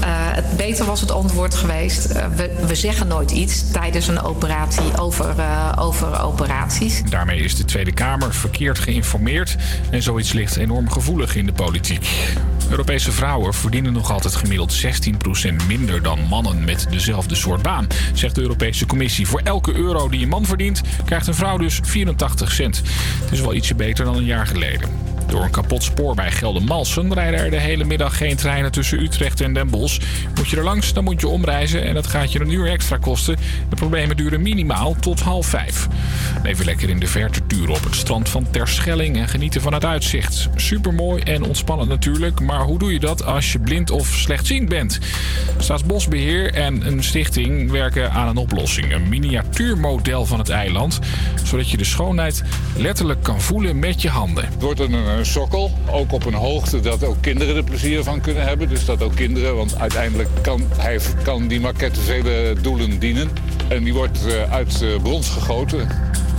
Eh, 0.00 0.08
het 0.10 0.56
beter 0.56 0.86
was 0.86 1.00
het 1.00 1.10
antwoord 1.10 1.54
geweest. 1.54 2.04
eh, 2.04 2.26
we, 2.26 2.64
we 2.66 2.74
zeggen 2.74 3.06
nooit 3.06 3.30
iets 3.30 3.70
tijdens 3.70 4.08
een 4.08 4.20
operatie 4.20 4.98
over, 4.98 5.38
eh, 5.38 5.72
over 5.78 6.20
operaties. 6.20 7.02
Daarmee 7.08 7.40
is 7.40 7.56
de 7.56 7.64
Tweede 7.64 7.92
Kamer 7.92 8.34
verkeerd 8.34 8.78
geïnformeerd 8.78 9.56
en 9.90 10.02
zoiets 10.02 10.32
ligt 10.32 10.56
enorm 10.56 10.90
gevoelig 10.90 11.36
in 11.36 11.46
de 11.46 11.52
politiek. 11.52 12.08
Europese 12.70 13.12
vrouwen 13.12 13.54
verdienen 13.54 13.92
nog 13.92 14.12
altijd 14.12 14.34
gemiddeld 14.34 14.84
16% 14.84 15.66
minder 15.68 16.02
dan 16.02 16.18
mannen 16.28 16.64
met 16.64 16.86
dezelfde 16.90 17.34
soort 17.34 17.62
baan, 17.62 17.86
zegt 18.12 18.34
de 18.34 18.40
Europese 18.40 18.86
Commissie. 18.86 19.26
Voor 19.26 19.40
elke 19.44 19.74
euro 19.74 20.08
die 20.08 20.22
een 20.22 20.28
man 20.28 20.44
verdient, 20.44 20.80
krijgt 21.04 21.26
een 21.26 21.34
vrouw 21.34 21.56
dus 21.56 21.80
84 21.82 22.52
cent. 22.52 22.82
Het 23.20 23.32
is 23.32 23.40
wel 23.40 23.54
ietsje 23.54 23.74
beter 23.74 24.04
dan 24.04 24.16
een 24.16 24.24
jaar 24.24 24.46
geleden. 24.46 25.13
Door 25.26 25.42
een 25.42 25.50
kapot 25.50 25.82
spoor 25.82 26.14
bij 26.14 26.30
Geldermalsen 26.30 27.14
rijden 27.14 27.40
er 27.40 27.50
de 27.50 27.60
hele 27.60 27.84
middag 27.84 28.16
geen 28.16 28.36
treinen 28.36 28.72
tussen 28.72 29.02
Utrecht 29.02 29.40
en 29.40 29.54
Den 29.54 29.70
Bosch. 29.70 30.00
Moet 30.34 30.48
je 30.48 30.56
er 30.56 30.64
langs, 30.64 30.92
dan 30.92 31.04
moet 31.04 31.20
je 31.20 31.28
omreizen 31.28 31.84
en 31.84 31.94
dat 31.94 32.06
gaat 32.06 32.32
je 32.32 32.40
een 32.40 32.50
uur 32.50 32.70
extra 32.70 32.96
kosten. 32.96 33.36
De 33.68 33.76
problemen 33.76 34.16
duren 34.16 34.42
minimaal 34.42 34.96
tot 35.00 35.20
half 35.20 35.46
vijf. 35.46 35.88
Even 36.42 36.64
lekker 36.64 36.88
in 36.88 36.98
de 36.98 37.06
verte 37.06 37.46
turen 37.46 37.74
op 37.74 37.84
het 37.84 37.94
strand 37.94 38.28
van 38.28 38.50
Terschelling 38.50 39.16
en 39.16 39.28
genieten 39.28 39.60
van 39.60 39.72
het 39.72 39.84
uitzicht. 39.84 40.48
Supermooi 40.56 41.22
en 41.22 41.42
ontspannend 41.42 41.88
natuurlijk, 41.88 42.40
maar 42.40 42.60
hoe 42.60 42.78
doe 42.78 42.92
je 42.92 43.00
dat 43.00 43.24
als 43.24 43.52
je 43.52 43.58
blind 43.58 43.90
of 43.90 44.06
slechtziend 44.06 44.68
bent? 44.68 44.98
Staatsbosbeheer 45.58 46.52
en 46.52 46.86
een 46.86 47.04
stichting 47.04 47.70
werken 47.70 48.12
aan 48.12 48.28
een 48.28 48.36
oplossing. 48.36 48.92
Een 48.92 49.08
miniatuurmodel 49.08 50.26
van 50.26 50.38
het 50.38 50.48
eiland, 50.48 50.98
zodat 51.44 51.70
je 51.70 51.76
de 51.76 51.84
schoonheid 51.84 52.42
letterlijk 52.76 53.22
kan 53.22 53.40
voelen 53.40 53.78
met 53.78 54.02
je 54.02 54.08
handen. 54.08 54.44
Het 54.44 54.62
wordt 54.62 54.80
een, 54.80 54.94
een 55.18 55.26
sokkel, 55.26 55.70
ook 55.90 56.12
op 56.12 56.24
een 56.24 56.34
hoogte 56.34 56.80
dat 56.80 57.04
ook 57.04 57.16
kinderen 57.20 57.56
er 57.56 57.64
plezier 57.64 58.02
van 58.02 58.20
kunnen 58.20 58.42
hebben. 58.42 58.68
Dus 58.68 58.84
dat 58.84 59.02
ook 59.02 59.14
kinderen, 59.14 59.56
want 59.56 59.78
uiteindelijk 59.78 60.28
kan, 60.40 60.62
hij, 60.76 61.00
kan 61.22 61.48
die 61.48 61.60
maquette 61.60 62.00
vele 62.00 62.54
doelen 62.60 62.98
dienen. 62.98 63.30
En 63.68 63.84
die 63.84 63.94
wordt 63.94 64.26
eh, 64.26 64.52
uit 64.52 64.82
eh, 64.82 65.02
brons 65.02 65.28
gegoten. 65.28 65.88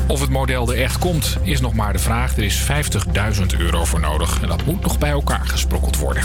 Of 0.07 0.21
het 0.21 0.29
model 0.29 0.71
er 0.71 0.81
echt 0.81 0.97
komt, 0.97 1.37
is 1.41 1.61
nog 1.61 1.73
maar 1.73 1.93
de 1.93 1.99
vraag. 1.99 2.37
Er 2.37 2.43
is 2.43 2.61
50.000 2.61 3.45
euro 3.57 3.85
voor 3.85 3.99
nodig 3.99 4.41
en 4.41 4.47
dat 4.47 4.65
moet 4.65 4.81
nog 4.81 4.97
bij 4.97 5.09
elkaar 5.09 5.45
gesprokkeld 5.45 5.97
worden. 5.97 6.23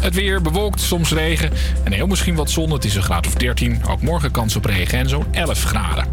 Het 0.00 0.14
weer 0.14 0.42
bewolkt, 0.42 0.80
soms 0.80 1.12
regen 1.12 1.50
en 1.84 1.92
heel 1.92 2.06
misschien 2.06 2.34
wat 2.34 2.50
zon. 2.50 2.70
Het 2.70 2.84
is 2.84 2.94
een 2.94 3.02
graad 3.02 3.26
of 3.26 3.34
13. 3.34 3.82
Ook 3.88 4.02
morgen 4.02 4.30
kans 4.30 4.56
op 4.56 4.64
regen 4.64 4.98
en 4.98 5.08
zo'n 5.08 5.26
11 5.30 5.62
graden. 5.62 6.06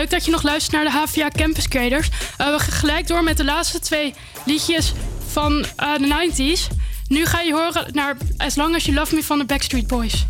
Leuk 0.00 0.10
dat 0.10 0.24
je 0.24 0.30
nog 0.30 0.42
luistert 0.42 0.72
naar 0.72 0.84
de 0.84 0.90
HVA 0.90 1.28
Campus 1.28 1.68
Creators. 1.68 2.08
Eh, 2.36 2.46
we 2.50 2.58
gaan 2.58 2.72
gelijk 2.72 3.06
door 3.06 3.24
met 3.24 3.36
de 3.36 3.44
laatste 3.44 3.78
twee 3.78 4.14
liedjes 4.44 4.92
van 5.26 5.66
eh, 5.76 5.94
de 5.94 6.30
90s. 6.32 6.76
Nu 7.08 7.26
ga 7.26 7.40
je 7.40 7.52
horen 7.52 7.86
naar 7.92 8.16
As 8.36 8.54
Long 8.54 8.74
As 8.74 8.84
You 8.84 8.96
Love 8.96 9.14
Me 9.14 9.22
van 9.22 9.38
de 9.38 9.44
Backstreet 9.44 9.86
Boys. 9.86 10.26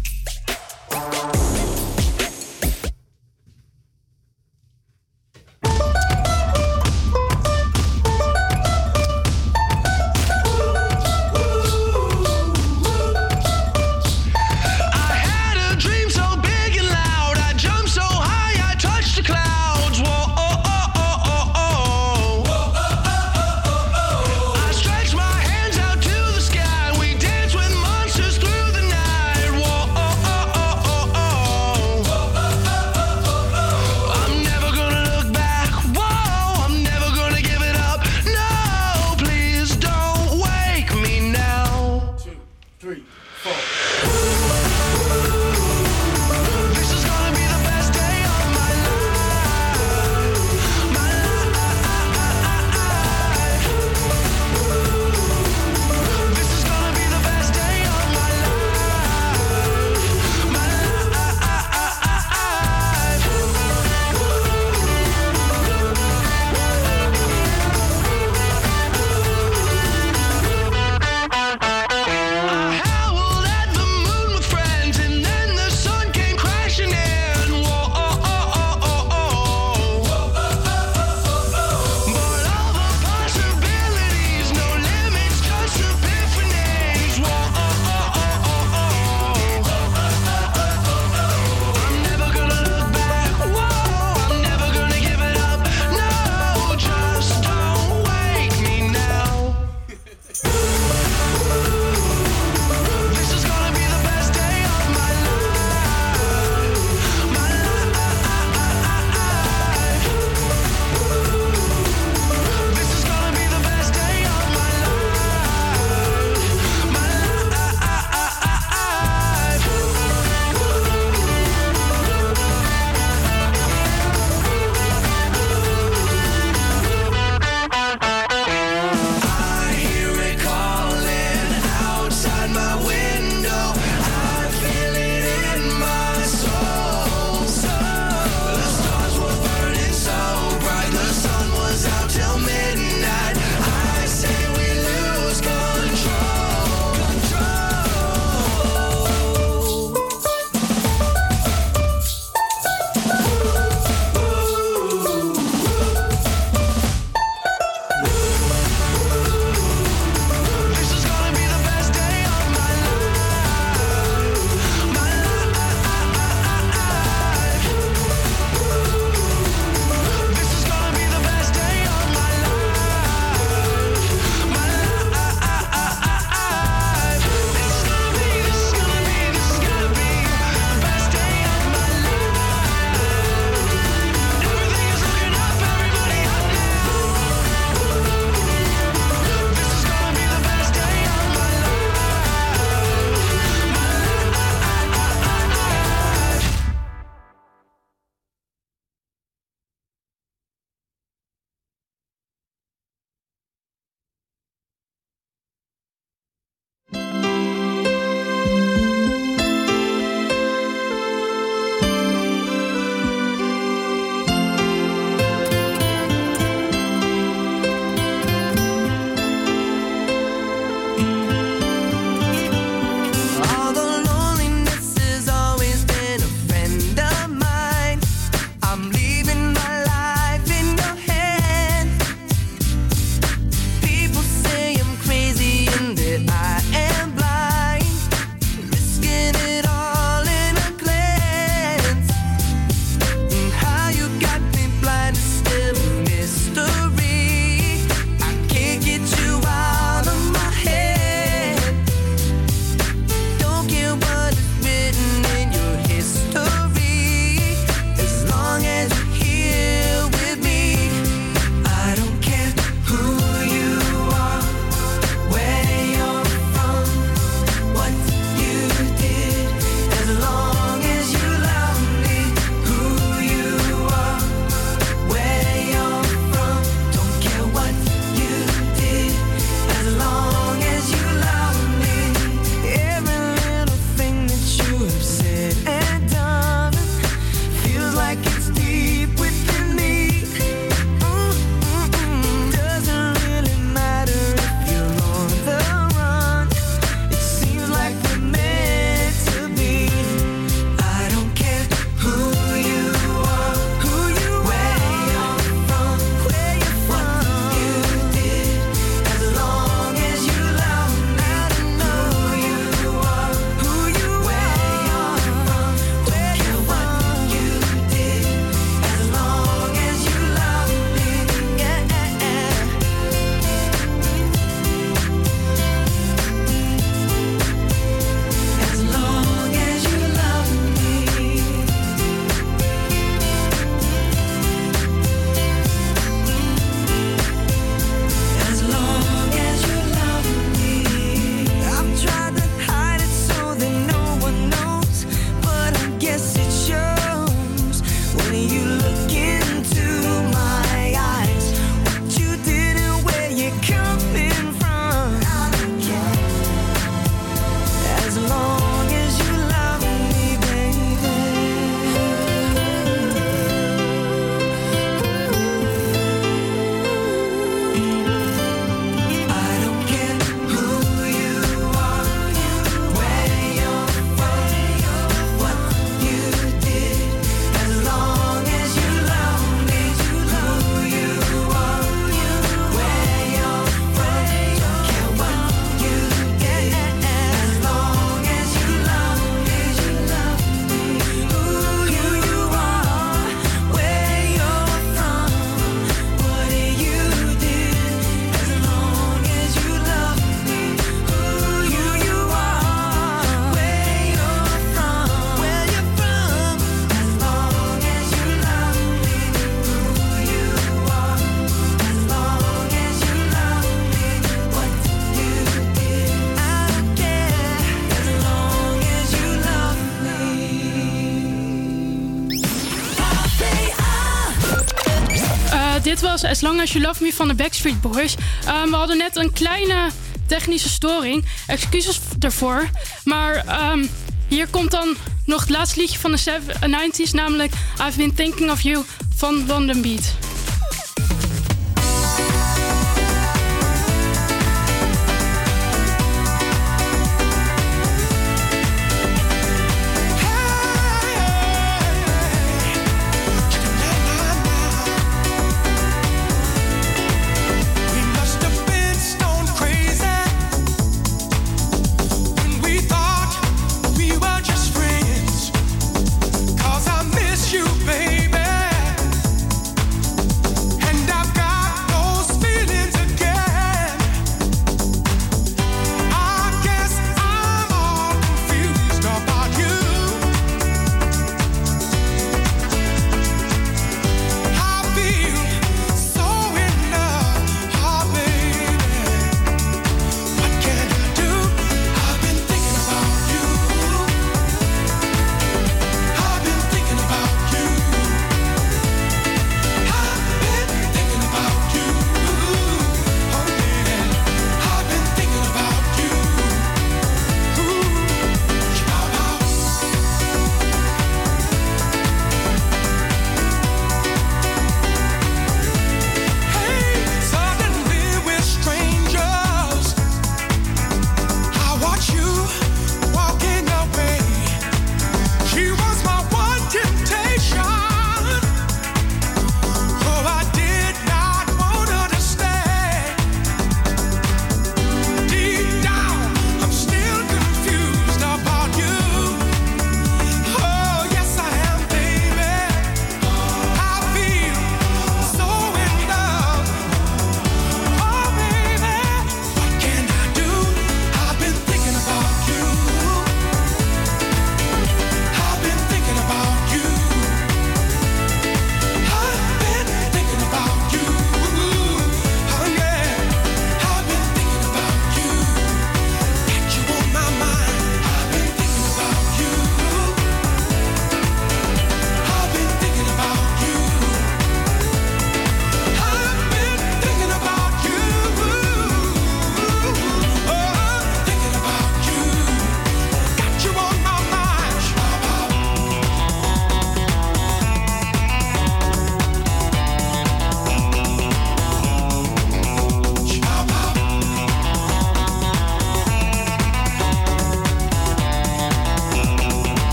als 426.61 426.73
You 426.73 426.85
Love 426.85 427.03
Me 427.03 427.13
van 427.13 427.29
de 427.29 427.35
Backstreet 427.35 427.81
Boys. 427.81 428.15
Ehm, 428.45 428.71
we 428.71 428.77
hadden 428.77 428.97
net 428.97 429.17
een 429.17 429.33
kleine 429.33 429.91
technische 430.27 430.69
storing. 430.69 431.25
Excuses 431.47 432.01
daarvoor. 432.19 432.69
Maar 433.05 433.35
ehm, 433.35 433.87
hier 434.29 434.47
komt 434.49 434.71
dan 434.71 434.97
nog 435.25 435.41
het 435.41 435.51
laatste 435.51 435.81
liedje 435.81 435.99
van 435.99 436.13
de 436.13 436.41
90s, 436.61 437.11
namelijk 437.13 437.53
I've 437.87 437.97
Been 437.97 438.15
Thinking 438.15 438.51
of 438.51 438.61
You 438.61 438.85
van 439.17 439.47
London 439.47 439.83
Beat. 439.83 440.20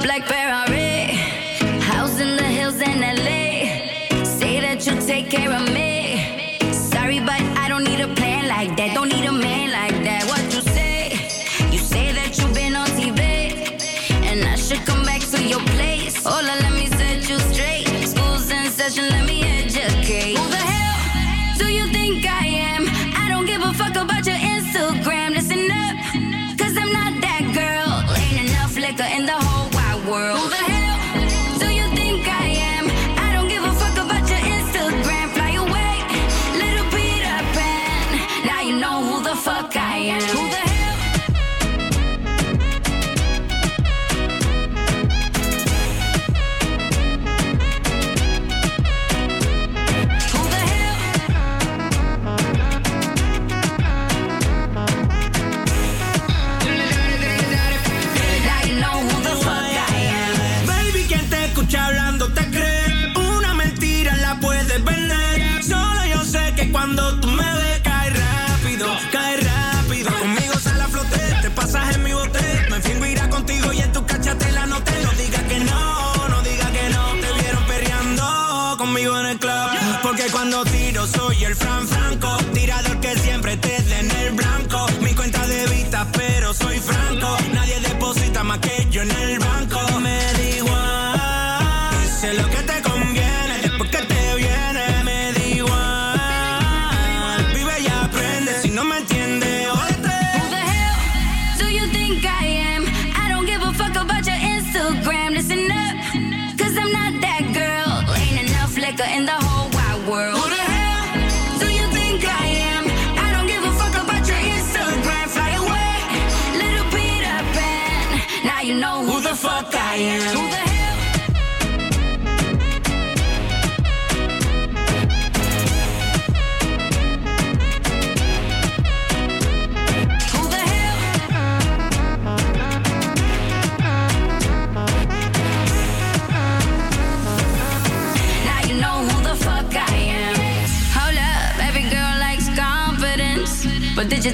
black 0.00 0.24
Ferrari, 0.24 1.14
house 1.80 2.18
in 2.20 2.36
the 2.36 2.42
hills 2.44 2.80
in 2.80 3.00
LA. 3.00 4.24
Say 4.24 4.60
that 4.60 4.86
you'll 4.86 5.04
take 5.04 5.28
care 5.28 5.52
of 5.52 5.64
me. 5.72 6.72
Sorry, 6.72 7.20
but 7.20 7.40
I 7.58 7.68
don't 7.68 7.84
need 7.84 8.00
a 8.00 8.08
plan 8.14 8.48
like 8.48 8.76
that. 8.76 8.94
Don't 8.94 9.08
need 9.08 9.24
a 9.24 9.32
man. 9.32 9.61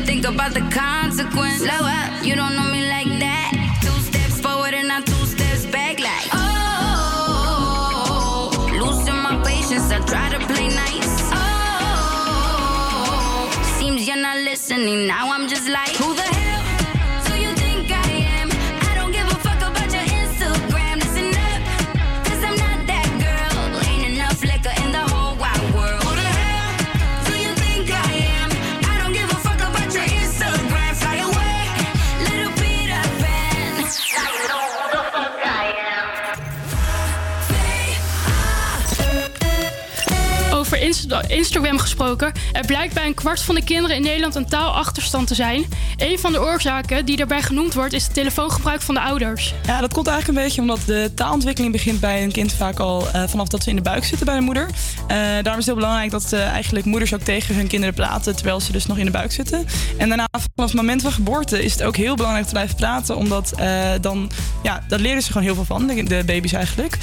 Think 0.09 0.27
about 0.27 0.55
the 0.55 0.65
consequence? 0.71 1.59
Slow 1.59 1.85
up, 1.85 2.25
you 2.25 2.35
don't 2.35 2.57
know 2.57 2.68
Instagram 41.27 41.79
gesproken. 41.79 42.33
Er 42.53 42.67
blijkt 42.67 42.95
bij 42.95 43.07
een 43.07 43.15
kwart 43.15 43.41
van 43.41 43.55
de 43.55 43.65
kinderen 43.65 43.97
in 43.97 44.03
Nederland 44.03 44.35
een 44.35 44.49
taalachterstand 44.49 45.27
te 45.27 45.35
zijn. 45.35 45.67
Een 45.97 46.19
van 46.19 46.33
de 46.33 46.41
oorzaken 46.41 47.05
die 47.05 47.17
daarbij 47.17 47.43
genoemd 47.43 47.75
wordt 47.75 47.93
is 47.93 48.05
het 48.05 48.15
telefoongebruik 48.15 48.83
van 48.83 48.95
de 48.95 49.01
ouders. 49.01 49.55
Ja, 49.67 49.81
dat 49.81 49.93
komt 49.93 50.07
eigenlijk 50.07 50.39
een 50.39 50.45
beetje 50.45 50.61
omdat 50.61 50.81
de 50.87 51.11
taalontwikkeling 51.15 51.73
begint 51.73 52.01
bij 52.01 52.23
een 52.23 52.33
kind 52.33 52.53
vaak 52.53 52.79
al 52.79 53.09
eh, 53.13 53.23
vanaf 53.27 53.49
dat 53.49 53.63
ze 53.63 53.71
in 53.71 53.77
de 53.77 53.83
buik 53.83 54.05
zitten 54.05 54.27
bij 54.27 54.37
de 54.37 54.43
moeder. 54.43 54.67
Eh, 55.07 55.17
daarom 55.17 55.45
is 55.45 55.57
het 55.57 55.65
heel 55.65 55.75
belangrijk 55.75 56.11
dat 56.11 56.33
eh, 56.33 56.47
eigenlijk 56.47 56.85
moeders 56.85 57.15
ook 57.15 57.21
tegen 57.21 57.55
hun 57.55 57.67
kinderen 57.67 57.95
praten 57.95 58.37
terwijl 58.37 58.61
ze 58.61 58.73
dus 58.73 58.87
nog 58.87 58.99
in 58.99 59.05
de 59.05 59.11
buik 59.11 59.33
zitten. 59.33 59.67
En 59.97 60.09
daarna 60.09 60.29
vanaf 60.31 60.71
het 60.71 60.81
moment 60.81 61.03
van 61.03 61.13
geboorte 61.13 61.65
is 61.65 61.73
het 61.73 61.83
ook 61.83 61.97
heel 61.97 62.15
belangrijk 62.15 62.47
te 62.47 62.53
blijven 62.53 62.77
praten, 62.77 63.17
omdat 63.17 63.55
dan, 64.01 64.31
ja, 64.63 64.85
daar 64.89 64.99
leren 64.99 65.23
ze 65.23 65.29
gewoon 65.29 65.43
heel 65.43 65.55
veel 65.55 65.65
van, 65.65 65.87
de, 65.87 66.03
de 66.03 66.23
baby's 66.27 66.53
eigenlijk. 66.53 66.99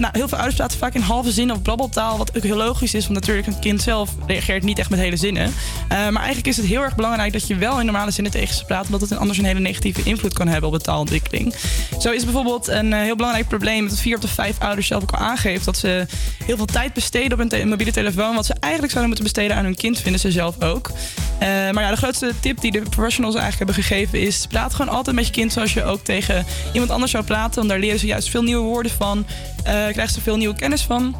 Nou, 0.00 0.08
heel 0.12 0.28
veel 0.28 0.38
ouders 0.38 0.56
praten 0.56 0.78
vaak 0.78 0.94
in 0.94 1.00
halve 1.00 1.30
zin 1.30 1.52
of 1.52 1.62
blabbeltaal, 1.62 2.18
wat 2.18 2.36
ook 2.36 2.42
heel 2.42 2.56
logisch 2.56 2.94
is, 2.94 3.08
natuurlijk 3.20 3.46
een 3.46 3.58
kind 3.58 3.82
zelf 3.82 4.10
reageert 4.26 4.62
niet 4.62 4.78
echt 4.78 4.90
met 4.90 4.98
hele 4.98 5.16
zinnen. 5.16 5.44
Eh, 5.44 5.88
maar 5.88 6.16
eigenlijk 6.16 6.46
is 6.46 6.56
het 6.56 6.66
heel 6.66 6.82
erg 6.82 6.94
belangrijk 6.94 7.32
dat 7.32 7.46
je 7.46 7.56
wel 7.56 7.78
in 7.78 7.84
normale 7.84 8.10
zinnen 8.10 8.32
tegen 8.32 8.54
ze 8.54 8.64
praat, 8.64 8.84
omdat 8.86 9.00
het 9.00 9.18
anders 9.18 9.38
een 9.38 9.44
hele 9.44 9.60
negatieve 9.60 10.02
invloed 10.04 10.32
kan 10.32 10.48
hebben 10.48 10.70
op 10.70 10.74
de 10.78 10.84
taalontwikkeling. 10.84 11.54
Zo 12.00 12.10
is 12.10 12.24
bijvoorbeeld 12.24 12.68
een 12.68 12.92
eh, 12.92 13.00
heel 13.00 13.16
belangrijk 13.16 13.48
probleem 13.48 13.88
dat 13.88 13.98
vier 13.98 14.16
op 14.16 14.22
de 14.22 14.28
vijf 14.28 14.58
ouders 14.58 14.86
zelf 14.86 15.02
ook 15.02 15.12
al 15.12 15.18
aangeeft 15.18 15.64
dat 15.64 15.76
ze 15.76 16.06
heel 16.44 16.56
veel 16.56 16.64
tijd 16.66 16.92
besteden 16.92 17.40
op 17.40 17.48
te- 17.48 17.64
mobiele 17.64 17.92
telefoon, 17.92 18.34
wat 18.34 18.46
ze 18.46 18.54
eigenlijk 18.60 18.92
zouden 18.92 19.06
moeten 19.14 19.24
besteden 19.34 19.56
aan 19.56 19.64
hun 19.64 19.74
kind, 19.76 19.98
vinden 20.00 20.20
ze 20.20 20.30
zelf 20.30 20.62
ook. 20.62 20.90
Eh, 21.38 21.48
maar 21.48 21.82
ja, 21.82 21.90
de 21.90 21.96
grootste 21.96 22.32
tip 22.40 22.60
die 22.60 22.72
de 22.72 22.80
professionals 22.80 23.34
eigenlijk 23.34 23.70
hebben 23.70 23.84
gegeven 23.84 24.20
is: 24.20 24.46
praat 24.46 24.74
gewoon 24.74 24.94
altijd 24.94 25.16
met 25.16 25.26
je 25.26 25.32
kind 25.32 25.52
zoals 25.52 25.72
je 25.72 25.84
ook 25.84 26.04
tegen 26.04 26.44
iemand 26.72 26.90
anders 26.90 27.10
zou 27.10 27.24
praten, 27.24 27.54
want 27.54 27.68
daar 27.68 27.78
leren 27.78 27.98
ze 27.98 28.06
juist 28.06 28.30
veel 28.30 28.42
nieuwe 28.42 28.62
woorden 28.62 28.92
van, 28.92 29.26
krijgen 29.62 30.08
ze 30.10 30.20
veel 30.20 30.36
nieuwe 30.36 30.54
kennis 30.54 30.82
van. 30.82 31.16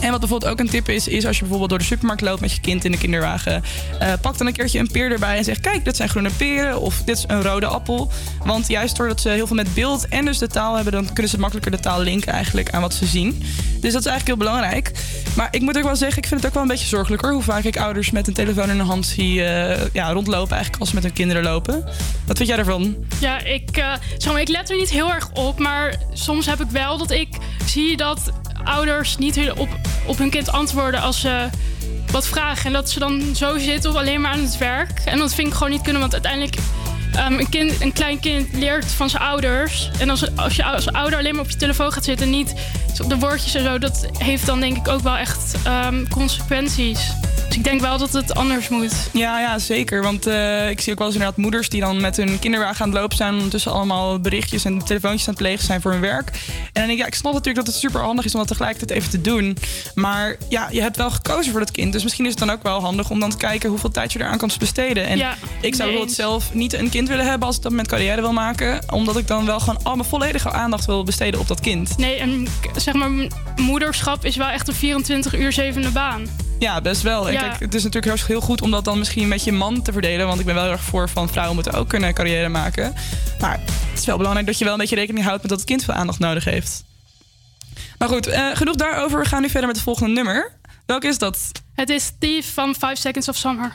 En 0.00 0.10
wat 0.10 0.20
bijvoorbeeld 0.20 0.52
ook 0.52 0.60
een 0.60 0.68
tip 0.68 0.88
is, 0.88 1.08
is 1.08 1.26
als 1.26 1.34
je 1.34 1.40
bijvoorbeeld 1.40 1.70
door 1.70 1.78
de 1.78 1.84
supermarkt 1.84 2.22
loopt 2.22 2.40
met 2.40 2.52
je 2.52 2.60
kind 2.60 2.84
in 2.84 2.92
de 2.92 2.98
kinderwagen, 2.98 3.62
eh, 3.98 4.12
pak 4.20 4.38
dan 4.38 4.46
een 4.46 4.52
keertje 4.52 4.78
een 4.78 4.90
peer 4.90 5.12
erbij 5.12 5.36
en 5.36 5.44
zeg: 5.44 5.60
Kijk, 5.60 5.84
dit 5.84 5.96
zijn 5.96 6.08
groene 6.08 6.30
peren 6.36 6.80
of 6.80 7.02
dit 7.04 7.16
is 7.16 7.24
een 7.26 7.42
rode 7.42 7.66
appel. 7.66 8.12
Want 8.44 8.68
juist 8.68 8.96
doordat 8.96 9.20
ze 9.20 9.28
heel 9.28 9.46
veel 9.46 9.56
met 9.56 9.74
beeld 9.74 10.08
en 10.08 10.24
dus 10.24 10.38
de 10.38 10.46
taal 10.46 10.74
hebben, 10.74 10.92
dan 10.92 11.12
kunnen 11.12 11.30
ze 11.30 11.38
makkelijker 11.38 11.70
de 11.70 11.80
taal 11.80 12.00
linken 12.00 12.32
eigenlijk 12.32 12.70
aan 12.70 12.80
wat 12.80 12.94
ze 12.94 13.06
zien. 13.06 13.42
Dus 13.80 13.92
dat 13.92 14.00
is 14.00 14.06
eigenlijk 14.06 14.26
heel 14.26 14.36
belangrijk. 14.36 14.92
Maar 15.36 15.48
ik 15.50 15.60
moet 15.60 15.76
ook 15.76 15.84
wel 15.84 15.96
zeggen, 15.96 16.18
ik 16.22 16.28
vind 16.28 16.40
het 16.40 16.48
ook 16.48 16.54
wel 16.54 16.62
een 16.62 16.68
beetje 16.68 16.86
zorgelijker 16.86 17.32
hoe 17.32 17.42
vaak 17.42 17.64
ik 17.64 17.76
ouders 17.76 18.10
met 18.10 18.26
een 18.26 18.34
telefoon 18.34 18.70
in 18.70 18.76
de 18.76 18.82
hand 18.82 19.06
zie 19.06 19.44
eh, 19.44 19.86
ja, 19.92 20.12
rondlopen, 20.12 20.52
eigenlijk 20.52 20.80
als 20.80 20.88
ze 20.88 20.94
met 20.94 21.04
hun 21.04 21.12
kinderen 21.12 21.42
lopen. 21.42 21.84
Wat 22.26 22.36
vind 22.36 22.48
jij 22.48 22.56
daarvan? 22.56 22.96
Ja, 23.20 23.38
ik, 23.44 23.76
maar, 24.26 24.40
ik 24.40 24.48
let 24.48 24.70
er 24.70 24.76
niet 24.76 24.90
heel 24.90 25.12
erg 25.12 25.30
op. 25.32 25.58
Maar 25.58 25.94
soms 26.12 26.46
heb 26.46 26.60
ik 26.60 26.70
wel 26.70 26.98
dat 26.98 27.10
ik 27.10 27.28
zie 27.66 27.96
dat 27.96 28.30
ouders 28.64 29.16
niet 29.16 29.34
heel 29.34 29.54
op, 29.56 29.68
op 30.06 30.18
hun 30.18 30.30
kind 30.30 30.52
antwoorden 30.52 31.00
als 31.00 31.20
ze 31.20 31.48
wat 32.10 32.26
vragen. 32.26 32.66
En 32.66 32.72
dat 32.72 32.90
ze 32.90 32.98
dan 32.98 33.22
zo 33.36 33.58
zitten 33.58 33.90
of 33.90 33.96
alleen 33.96 34.20
maar 34.20 34.32
aan 34.32 34.42
het 34.42 34.58
werk. 34.58 35.00
En 35.04 35.18
dat 35.18 35.34
vind 35.34 35.48
ik 35.48 35.54
gewoon 35.54 35.70
niet 35.70 35.82
kunnen, 35.82 36.00
want 36.00 36.12
uiteindelijk... 36.12 36.56
ehm, 37.16 37.32
een, 37.32 37.48
kind, 37.48 37.80
een 37.80 37.92
klein 37.92 38.20
kind 38.20 38.48
leert 38.52 38.92
van 38.92 39.10
zijn 39.10 39.22
ouders. 39.22 39.90
En 39.98 40.10
als, 40.10 40.36
als 40.36 40.56
je 40.56 40.64
als 40.64 40.92
ouder 40.92 41.18
alleen 41.18 41.34
maar 41.34 41.44
op 41.44 41.50
je 41.50 41.56
telefoon 41.56 41.92
gaat 41.92 42.04
zitten... 42.04 42.26
en 42.26 42.32
niet 42.32 42.54
op 43.02 43.08
de 43.08 43.18
woordjes 43.18 43.54
en 43.54 43.64
zo... 43.64 43.78
dat 43.78 44.06
heeft 44.18 44.46
dan 44.46 44.60
denk 44.60 44.76
ik 44.76 44.88
ook 44.88 45.00
wel 45.00 45.16
echt 45.16 45.54
ehm, 45.64 46.06
consequenties. 46.08 46.98
Dus 47.48 47.58
ik 47.58 47.64
denk 47.64 47.80
wel 47.80 47.98
dat 47.98 48.12
het 48.12 48.34
anders 48.34 48.68
moet. 48.68 48.94
Ja, 49.12 49.40
ja 49.40 49.58
zeker. 49.58 50.02
Want 50.02 50.26
eh, 50.26 50.70
ik 50.70 50.80
zie 50.80 50.92
ook 50.92 50.98
wel 50.98 51.06
eens 51.06 51.16
inderdaad 51.16 51.38
moeders 51.40 51.68
die 51.68 51.80
dan 51.80 52.00
met 52.00 52.16
hun 52.16 52.38
kinderwagen 52.38 52.84
aan 52.84 52.90
het 52.90 53.00
lopen 53.00 53.16
zijn. 53.16 53.34
Ondertussen 53.34 53.72
allemaal 53.72 54.20
berichtjes 54.20 54.64
en 54.64 54.84
telefoontjes 54.84 55.28
aan 55.28 55.34
het 55.34 55.42
plegen 55.42 55.64
zijn 55.64 55.80
voor 55.80 55.90
hun 55.90 56.00
werk. 56.00 56.28
En 56.28 56.70
dan 56.72 56.82
denk 56.82 56.90
ik, 56.90 56.98
ja, 56.98 57.06
ik 57.06 57.14
snap 57.14 57.32
natuurlijk 57.32 57.64
dat 57.64 57.74
het 57.74 57.82
super 57.82 58.00
handig 58.00 58.24
is 58.24 58.32
om 58.32 58.38
dat 58.38 58.48
tegelijkertijd 58.48 58.98
even 58.98 59.10
te 59.10 59.20
doen. 59.20 59.56
Maar 59.94 60.36
ja, 60.48 60.68
je 60.70 60.80
hebt 60.80 60.96
wel 60.96 61.10
gekozen 61.10 61.50
voor 61.50 61.60
dat 61.60 61.70
kind. 61.70 61.92
Dus 61.92 62.02
misschien 62.02 62.24
is 62.24 62.30
het 62.30 62.40
dan 62.40 62.50
ook 62.50 62.62
wel 62.62 62.80
handig 62.80 63.10
om 63.10 63.20
dan 63.20 63.30
te 63.30 63.36
kijken 63.36 63.68
hoeveel 63.68 63.90
tijd 63.90 64.12
je 64.12 64.18
eraan 64.18 64.38
kan 64.38 64.50
besteden. 64.58 65.06
En 65.06 65.18
Ja, 65.18 65.30
ik 65.60 65.74
zou 65.74 65.76
bijvoorbeeld 65.76 66.08
eens. 66.08 66.16
zelf 66.16 66.54
niet 66.54 66.72
een 66.72 66.90
kind 66.90 66.99
willen 67.08 67.26
hebben 67.26 67.46
als 67.46 67.56
ik 67.56 67.62
dat 67.62 67.72
met 67.72 67.86
carrière 67.86 68.20
wil 68.20 68.32
maken. 68.32 68.80
Omdat 68.90 69.16
ik 69.16 69.26
dan 69.26 69.46
wel 69.46 69.60
gewoon 69.60 69.82
al 69.82 69.96
mijn 69.96 70.08
volledige 70.08 70.52
aandacht 70.52 70.84
wil 70.84 71.04
besteden 71.04 71.40
op 71.40 71.48
dat 71.48 71.60
kind. 71.60 71.96
Nee, 71.96 72.16
en 72.16 72.46
zeg 72.76 72.94
maar, 72.94 73.10
moederschap 73.56 74.24
is 74.24 74.36
wel 74.36 74.48
echt 74.48 74.68
een 74.68 74.74
24 74.74 75.34
uur 75.34 75.52
zevende 75.52 75.90
baan. 75.90 76.26
Ja, 76.58 76.80
best 76.80 77.02
wel. 77.02 77.26
En 77.26 77.32
Ja. 77.32 77.40
kijk, 77.40 77.60
het 77.60 77.74
is 77.74 77.82
natuurlijk 77.82 78.22
heel, 78.26 78.40
goed 78.40 78.62
om 78.62 78.70
dat 78.70 78.84
dan 78.84 78.98
misschien 78.98 79.28
met 79.28 79.44
je 79.44 79.52
man 79.52 79.82
te 79.82 79.92
verdelen. 79.92 80.26
Want 80.26 80.40
ik 80.40 80.46
ben 80.46 80.54
wel 80.54 80.62
heel 80.64 80.72
erg 80.72 80.82
voor 80.82 81.08
van 81.08 81.28
vrouwen 81.28 81.54
moeten 81.54 81.72
ook 81.72 81.88
kunnen 81.88 82.14
carrière 82.14 82.48
maken. 82.48 82.94
Maar 83.40 83.60
het 83.90 83.98
is 83.98 84.04
wel 84.04 84.16
belangrijk 84.16 84.46
dat 84.46 84.58
je 84.58 84.64
wel 84.64 84.72
een 84.72 84.78
beetje 84.78 84.96
rekening 84.96 85.24
houdt 85.24 85.40
met 85.40 85.50
dat 85.50 85.60
het 85.60 85.68
kind 85.68 85.84
veel 85.84 85.94
aandacht 85.94 86.18
nodig 86.18 86.44
heeft. 86.44 86.84
Maar 87.98 88.08
goed, 88.08 88.26
eh, 88.26 88.46
genoeg 88.52 88.76
daarover. 88.76 89.18
We 89.20 89.24
gaan 89.28 89.42
nu 89.42 89.48
verder 89.48 89.66
met 89.66 89.76
het 89.76 89.84
volgende 89.84 90.12
nummer. 90.12 90.52
Welke 90.86 91.06
is 91.06 91.18
dat? 91.18 91.50
Het 91.74 91.90
is 91.90 92.04
Steve 92.04 92.52
van 92.52 92.74
5 92.74 92.98
Seconds 92.98 93.28
of 93.28 93.36
Summer. 93.36 93.74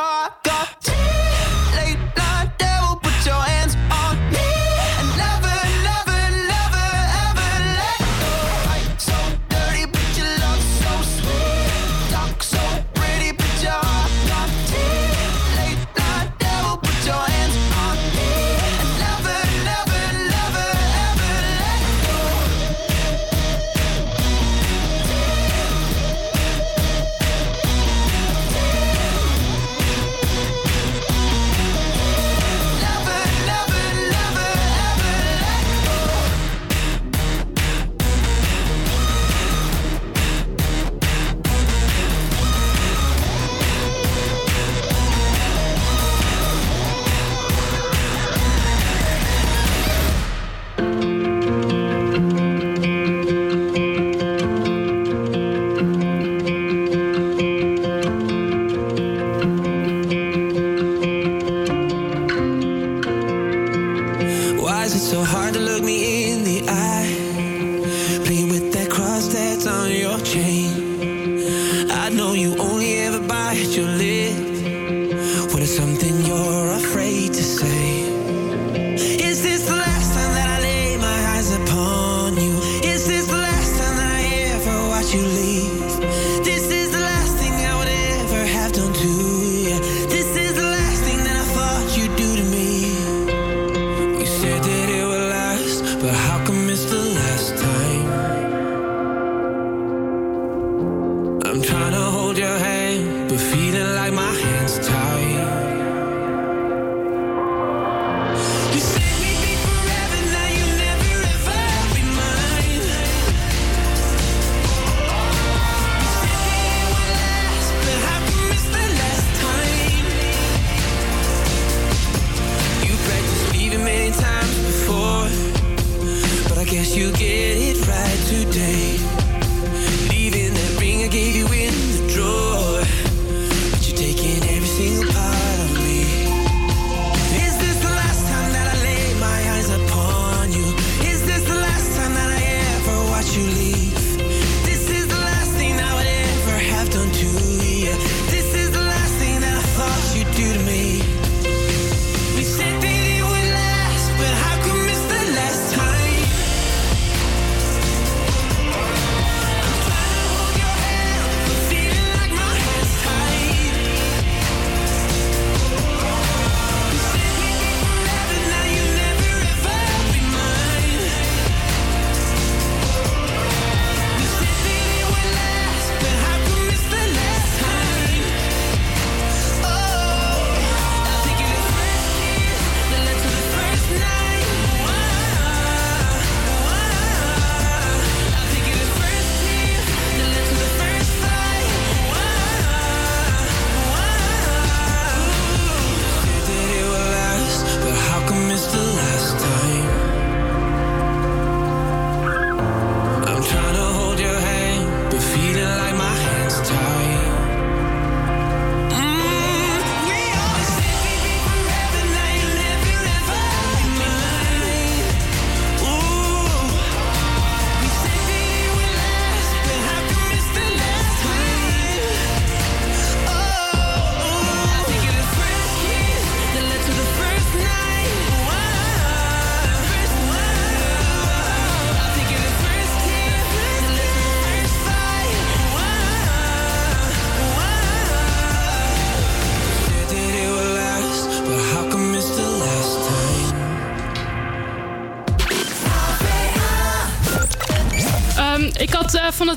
Bye. 0.00 0.39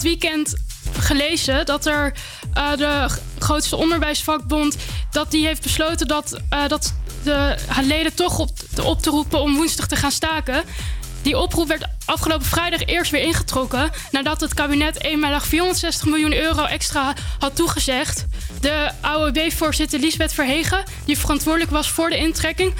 Weekend 0.04 0.56
gelezen 1.00 1.66
dat 1.66 1.86
er 1.86 2.14
eh, 2.54 2.76
de 2.78 3.08
grootste 3.40 3.76
onderwijsvakbond... 3.76 4.76
dat 5.12 5.32
die 5.32 5.46
heeft 5.46 5.62
besloten 5.62 6.08
dat, 6.08 6.40
eh, 6.50 6.68
dat 6.68 6.94
de 7.24 7.56
leden 7.82 8.14
toch 8.14 8.40
op, 8.40 8.50
op 8.84 9.02
te 9.02 9.10
roepen 9.10 9.42
om 9.42 9.56
woensdag 9.56 9.88
te 9.88 9.96
gaan 9.96 10.12
staken. 10.12 10.64
Die 11.22 11.38
oproep 11.38 11.68
werd 11.68 11.88
afgelopen 12.06 12.46
vrijdag 12.46 12.86
eerst 12.86 13.12
weer 13.12 13.22
ingetrokken... 13.22 13.92
nadat 14.12 14.42
het 14.42 14.54
kabinet 14.54 15.04
eenmalig 15.04 15.46
460 15.46 16.08
miljoen 16.08 16.34
euro 16.34 16.64
extra 16.64 17.14
had 17.40 17.56
toegezegd. 17.56 18.26
De 18.62 18.92
AOB-voorzitter 19.02 20.00
Lisbeth 20.00 20.34
Verhegen, 20.34 20.84
die 21.06 21.18
verantwoordelijk 21.18 21.72
was 21.72 21.90
voor 21.90 22.10
de 22.10 22.18
intrekking... 22.18 22.74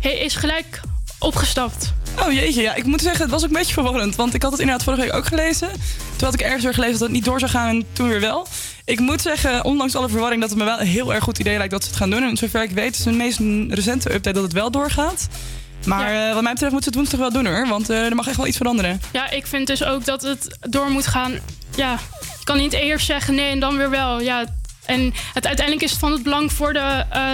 is 0.00 0.36
gelijk 0.36 0.80
opgestapt. 1.18 1.92
Oh 2.18 2.32
jeetje, 2.32 2.62
ja, 2.62 2.74
ik 2.74 2.84
moet 2.84 3.00
zeggen, 3.00 3.22
het 3.22 3.30
was 3.30 3.42
ook 3.42 3.48
een 3.48 3.56
beetje 3.56 3.72
verwarrend. 3.72 4.16
Want 4.16 4.34
ik 4.34 4.42
had 4.42 4.50
het 4.50 4.60
inderdaad 4.60 4.84
vorige 4.84 5.02
week 5.02 5.14
ook 5.14 5.26
gelezen. 5.26 5.68
Toen 6.16 6.28
had 6.28 6.34
ik 6.34 6.40
ergens 6.40 6.62
weer 6.62 6.74
gelezen 6.74 6.98
dat 6.98 7.08
het 7.08 7.16
niet 7.16 7.24
door 7.24 7.38
zou 7.38 7.50
gaan 7.50 7.68
en 7.68 7.84
toen 7.92 8.08
weer 8.08 8.20
wel. 8.20 8.46
Ik 8.84 8.98
moet 9.00 9.20
zeggen, 9.20 9.64
ondanks 9.64 9.94
alle 9.94 10.08
verwarring, 10.08 10.40
dat 10.40 10.50
het 10.50 10.58
me 10.58 10.64
wel 10.64 10.80
een 10.80 10.86
heel 10.86 11.14
erg 11.14 11.24
goed 11.24 11.38
idee 11.38 11.56
lijkt 11.56 11.72
dat 11.72 11.82
ze 11.82 11.88
het 11.88 11.98
gaan 11.98 12.10
doen. 12.10 12.22
En 12.22 12.36
zover 12.36 12.62
ik 12.62 12.70
weet 12.70 12.98
is 12.98 13.02
de 13.02 13.10
meest 13.10 13.38
recente 13.68 14.14
update 14.14 14.32
dat 14.32 14.42
het 14.42 14.52
wel 14.52 14.70
doorgaat. 14.70 15.28
Maar 15.86 16.28
eh, 16.28 16.34
wat 16.34 16.42
mij 16.42 16.52
betreft 16.52 16.72
moeten 16.72 16.92
ze 16.92 16.98
het 16.98 17.08
woensdag 17.08 17.20
wel 17.20 17.42
doen 17.42 17.52
hoor. 17.52 17.66
Want 17.68 17.90
eh, 17.90 18.04
er 18.04 18.14
mag 18.14 18.26
echt 18.26 18.36
wel 18.36 18.46
iets 18.46 18.56
veranderen. 18.56 19.00
Ja, 19.12 19.30
ik 19.30 19.46
vind 19.46 19.66
dus 19.66 19.84
ook 19.84 20.04
dat 20.04 20.22
het 20.22 20.58
door 20.60 20.90
moet 20.90 21.06
gaan. 21.06 21.32
Ja, 21.76 21.98
je 22.38 22.44
kan 22.44 22.56
niet 22.56 22.72
eerst 22.72 23.06
zeggen 23.06 23.34
nee 23.34 23.50
en 23.50 23.60
dan 23.60 23.76
weer 23.76 23.90
wel. 23.90 24.20
Ja, 24.20 24.44
en 24.86 25.12
het, 25.34 25.46
uiteindelijk 25.46 25.84
is 25.84 25.90
het 25.90 26.00
van 26.00 26.12
het 26.12 26.22
belang 26.22 26.52
voor 26.52 26.72
de, 26.72 27.04
eh, 27.10 27.32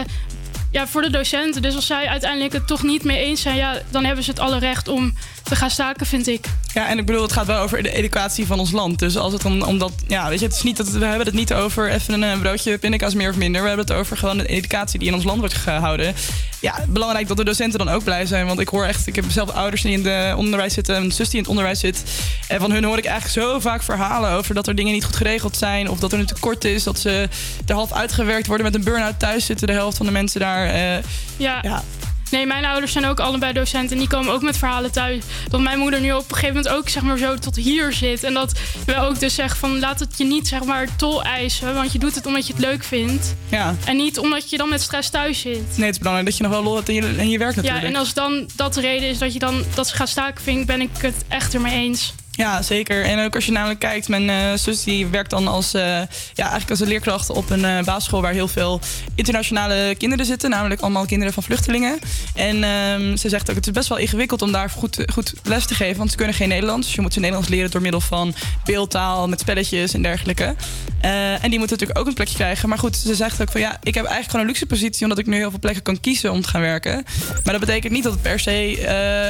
ja, 0.77 0.87
voor 0.87 1.03
de 1.03 1.11
docenten. 1.11 1.62
Dus 1.62 1.74
als 1.74 1.87
zij 1.87 2.09
uiteindelijk 2.09 2.53
het 2.53 2.66
toch 2.66 2.83
niet 2.83 3.05
mee 3.05 3.18
eens 3.18 3.41
zijn, 3.41 3.57
ja, 3.57 3.79
dan 3.91 4.05
hebben 4.05 4.24
ze 4.24 4.31
het 4.31 4.41
alle 4.41 4.59
recht 4.59 4.89
om 4.89 5.14
te 5.49 5.57
gaan 5.57 5.70
staken, 5.70 6.07
vind 6.07 6.26
ik. 6.26 6.47
Ja, 6.74 6.88
en 6.88 6.99
ik 6.99 7.07
bedoel, 7.07 7.22
het 7.22 7.32
gaat 7.32 7.47
wel 7.47 7.61
over 7.61 7.82
de 7.82 7.90
educatie 7.92 8.47
van 8.47 8.59
ons 8.59 8.70
land. 8.70 8.99
Dus 8.99 9.16
als 9.16 9.32
het 9.32 9.42
dan 9.42 9.66
omdat, 9.66 9.92
ja, 10.07 10.28
weet 10.28 10.38
je, 10.40 10.47
het 10.47 10.55
is 10.55 10.62
niet 10.62 10.76
dat 10.76 10.88
we 10.90 11.05
hebben 11.05 11.26
het 11.26 11.34
niet 11.34 11.53
over 11.55 11.90
even 11.90 12.14
een 12.14 12.22
eh, 12.32 12.38
broodje 12.40 12.78
pindakaas 12.78 13.14
meer 13.14 13.30
of 13.30 13.36
minder. 13.36 13.62
We 13.62 13.68
hebben 13.68 13.86
het 13.86 13.94
over 13.97 14.16
gewoon 14.16 14.38
de 14.38 14.47
educatie 14.47 14.99
die 14.99 15.09
in 15.09 15.14
ons 15.14 15.24
land 15.24 15.38
wordt 15.38 15.55
gehouden. 15.55 16.14
Ja, 16.61 16.74
belangrijk 16.88 17.28
dat 17.28 17.36
de 17.36 17.44
docenten 17.44 17.78
dan 17.78 17.88
ook 17.88 18.05
blij 18.05 18.26
zijn. 18.26 18.47
Want 18.47 18.61
ik 18.61 18.68
hoor 18.68 18.84
echt, 18.84 19.07
ik 19.07 19.16
heb 19.16 19.24
zelf 19.28 19.51
ouders 19.51 19.82
die 19.82 19.92
in 19.92 20.07
het 20.07 20.36
onderwijs 20.36 20.74
zitten, 20.74 20.97
een 20.97 21.12
zus 21.12 21.26
die 21.26 21.34
in 21.36 21.40
het 21.40 21.49
onderwijs 21.49 21.80
zit. 21.80 22.03
En 22.49 22.61
van 22.61 22.70
hun 22.70 22.84
hoor 22.84 22.99
ik 22.99 23.05
eigenlijk 23.05 23.47
zo 23.47 23.61
vaak 23.61 23.82
verhalen 23.82 24.30
over 24.30 24.55
dat 24.55 24.66
er 24.66 24.74
dingen 24.74 24.92
niet 24.92 25.05
goed 25.05 25.16
geregeld 25.16 25.57
zijn. 25.57 25.90
Of 25.90 25.99
dat 25.99 26.12
er 26.12 26.18
een 26.18 26.26
tekort 26.26 26.64
is, 26.64 26.82
dat 26.82 26.99
ze 26.99 27.28
er 27.66 27.74
half 27.74 27.92
uitgewerkt 27.92 28.47
worden 28.47 28.66
met 28.66 28.74
een 28.74 28.84
burn-out 28.84 29.18
thuis 29.18 29.44
zitten. 29.47 29.66
De 29.66 29.72
helft 29.72 29.97
van 29.97 30.07
de 30.07 30.12
mensen 30.12 30.40
daar. 30.40 30.66
eh, 30.66 31.03
Ja. 31.36 31.82
Nee, 32.31 32.47
mijn 32.47 32.64
ouders 32.64 32.93
zijn 32.93 33.07
ook 33.07 33.20
allebei 33.20 33.53
docenten. 33.53 33.91
En 33.93 33.99
die 33.99 34.09
komen 34.09 34.33
ook 34.33 34.43
met 34.43 34.59
verhalen 34.59 34.93
thuis. 34.93 35.24
Dat 35.49 35.61
mijn 35.61 35.79
moeder 35.79 36.01
nu 36.01 36.12
op 36.12 36.18
een 36.31 36.35
gegeven 36.35 36.55
moment 36.55 36.74
ook 36.74 36.89
zeg 36.89 37.03
maar, 37.03 37.18
zo 37.18 37.35
tot 37.35 37.57
hier 37.57 37.93
zit. 37.93 38.24
En 38.24 38.35
dat 38.35 38.59
we 38.87 38.97
ook 38.97 39.20
dus 39.20 39.35
zeggen 39.35 39.59
van 39.59 39.79
laat 39.79 40.01
het 40.01 40.14
je 40.18 40.24
niet 40.24 40.49
zeg 40.49 40.64
maar, 40.64 40.97
tol 40.97 41.22
eisen. 41.22 41.74
Want 41.74 41.93
je 41.93 41.99
doet 41.99 42.14
het 42.14 42.27
omdat 42.27 42.47
je 42.47 42.53
het 42.53 42.62
leuk 42.62 42.85
vindt. 42.85 43.35
ja. 43.49 43.74
En 43.85 43.97
niet 43.97 44.18
omdat 44.18 44.51
je 44.51 44.57
dan 44.57 44.68
met 44.68 44.83
stress 44.83 45.11
thuis 45.11 45.41
zit. 45.41 45.77
Nee, 45.77 45.87
het 45.87 45.95
is 45.95 45.99
belangrijk 45.99 46.29
dat 46.29 46.37
je 46.37 46.43
nog 46.43 46.53
wel 46.53 46.62
lol 46.62 46.77
hebt 46.77 46.89
in 46.89 46.95
je, 46.95 47.16
in 47.16 47.31
je 47.31 47.39
werk 47.39 47.57
natuurlijk. 47.57 47.83
Ja, 47.83 47.89
en 47.89 47.97
als 47.97 48.14
dan 48.14 48.49
dat 48.57 48.74
de 48.74 48.81
reden 48.81 49.09
is 49.09 49.18
dat 49.18 49.33
je 49.33 49.39
dan 49.39 49.64
dat 49.74 49.89
ze 49.89 49.95
gaat 49.95 50.09
staken, 50.09 50.45
vind 50.45 50.61
ik, 50.61 50.66
ben 50.66 50.81
ik 50.81 50.91
het 50.99 51.14
echt 51.29 51.55
ermee 51.55 51.72
eens. 51.72 52.14
Ja, 52.37 52.62
zeker. 52.62 53.05
En 53.05 53.24
ook 53.24 53.34
als 53.34 53.47
je 53.47 53.53
namelijk 53.53 53.80
kijkt, 53.80 54.09
mijn 54.09 54.30
eh, 54.30 54.37
zus 54.55 54.84
die 54.84 55.07
werkt 55.07 55.30
dan 55.30 55.49
als, 55.49 55.74
eh, 55.74 55.82
ja, 55.82 56.09
eigenlijk 56.34 56.70
als 56.70 56.80
een 56.80 56.89
leerkracht 56.89 57.30
op 57.30 57.51
een 57.51 57.64
eh, 57.64 57.84
basisschool 57.84 58.22
waar 58.22 58.32
heel 58.32 58.49
veel 58.49 58.80
internationale 59.14 59.95
kinderen 59.99 60.26
zitten, 60.26 60.51
namelijk 60.51 60.80
allemaal 60.80 61.07
kinderen 61.07 61.32
van 61.32 61.43
vluchtelingen. 61.43 61.99
En 62.34 62.64
ehm, 62.64 63.16
ze 63.16 63.28
zegt 63.28 63.51
ook, 63.51 63.57
het 63.57 63.66
is 63.66 63.72
best 63.72 63.89
wel 63.89 63.99
ingewikkeld 63.99 64.43
om 64.43 64.53
daar 64.53 64.70
goed, 64.70 65.05
goed 65.12 65.32
les 65.43 65.66
te 65.66 65.74
geven, 65.74 65.97
want 65.97 66.11
ze 66.11 66.16
kunnen 66.16 66.34
geen 66.34 66.49
Nederlands. 66.49 66.87
Dus 66.87 66.97
je 66.97 67.01
moet 67.01 67.12
ze 67.12 67.20
Nederlands 67.20 67.51
leren 67.51 67.70
door 67.70 67.80
middel 67.80 68.01
van 68.01 68.34
beeldtaal, 68.64 69.28
met 69.28 69.41
spelletjes 69.41 69.95
en 69.95 70.03
dergelijke. 70.03 70.55
En 71.01 71.51
die 71.51 71.59
moeten 71.59 71.78
natuurlijk 71.78 71.99
ook 71.99 72.07
een 72.07 72.14
plekje 72.14 72.34
krijgen. 72.34 72.68
Maar 72.68 72.78
goed, 72.78 72.97
ze 72.97 73.14
zegt 73.14 73.43
ook 73.43 73.51
van 73.51 73.61
ja, 73.61 73.70
ik 73.82 73.95
heb 73.95 74.05
eigenlijk 74.05 74.30
gewoon 74.30 74.41
een 74.41 74.47
luxe 74.47 74.66
positie, 74.66 75.03
omdat 75.03 75.18
ik 75.18 75.26
nu 75.26 75.37
heel 75.37 75.51
veel 75.51 75.59
plekken 75.59 75.82
kan 75.82 76.01
kiezen 76.01 76.32
om 76.32 76.43
te 76.43 76.49
gaan 76.49 76.61
werken. 76.61 77.05
Maar 77.45 77.53
dat 77.53 77.61
betekent 77.61 77.93
niet 77.93 78.03
dat 78.03 78.12
het 78.12 78.22
per 78.22 78.41
se 78.41 78.89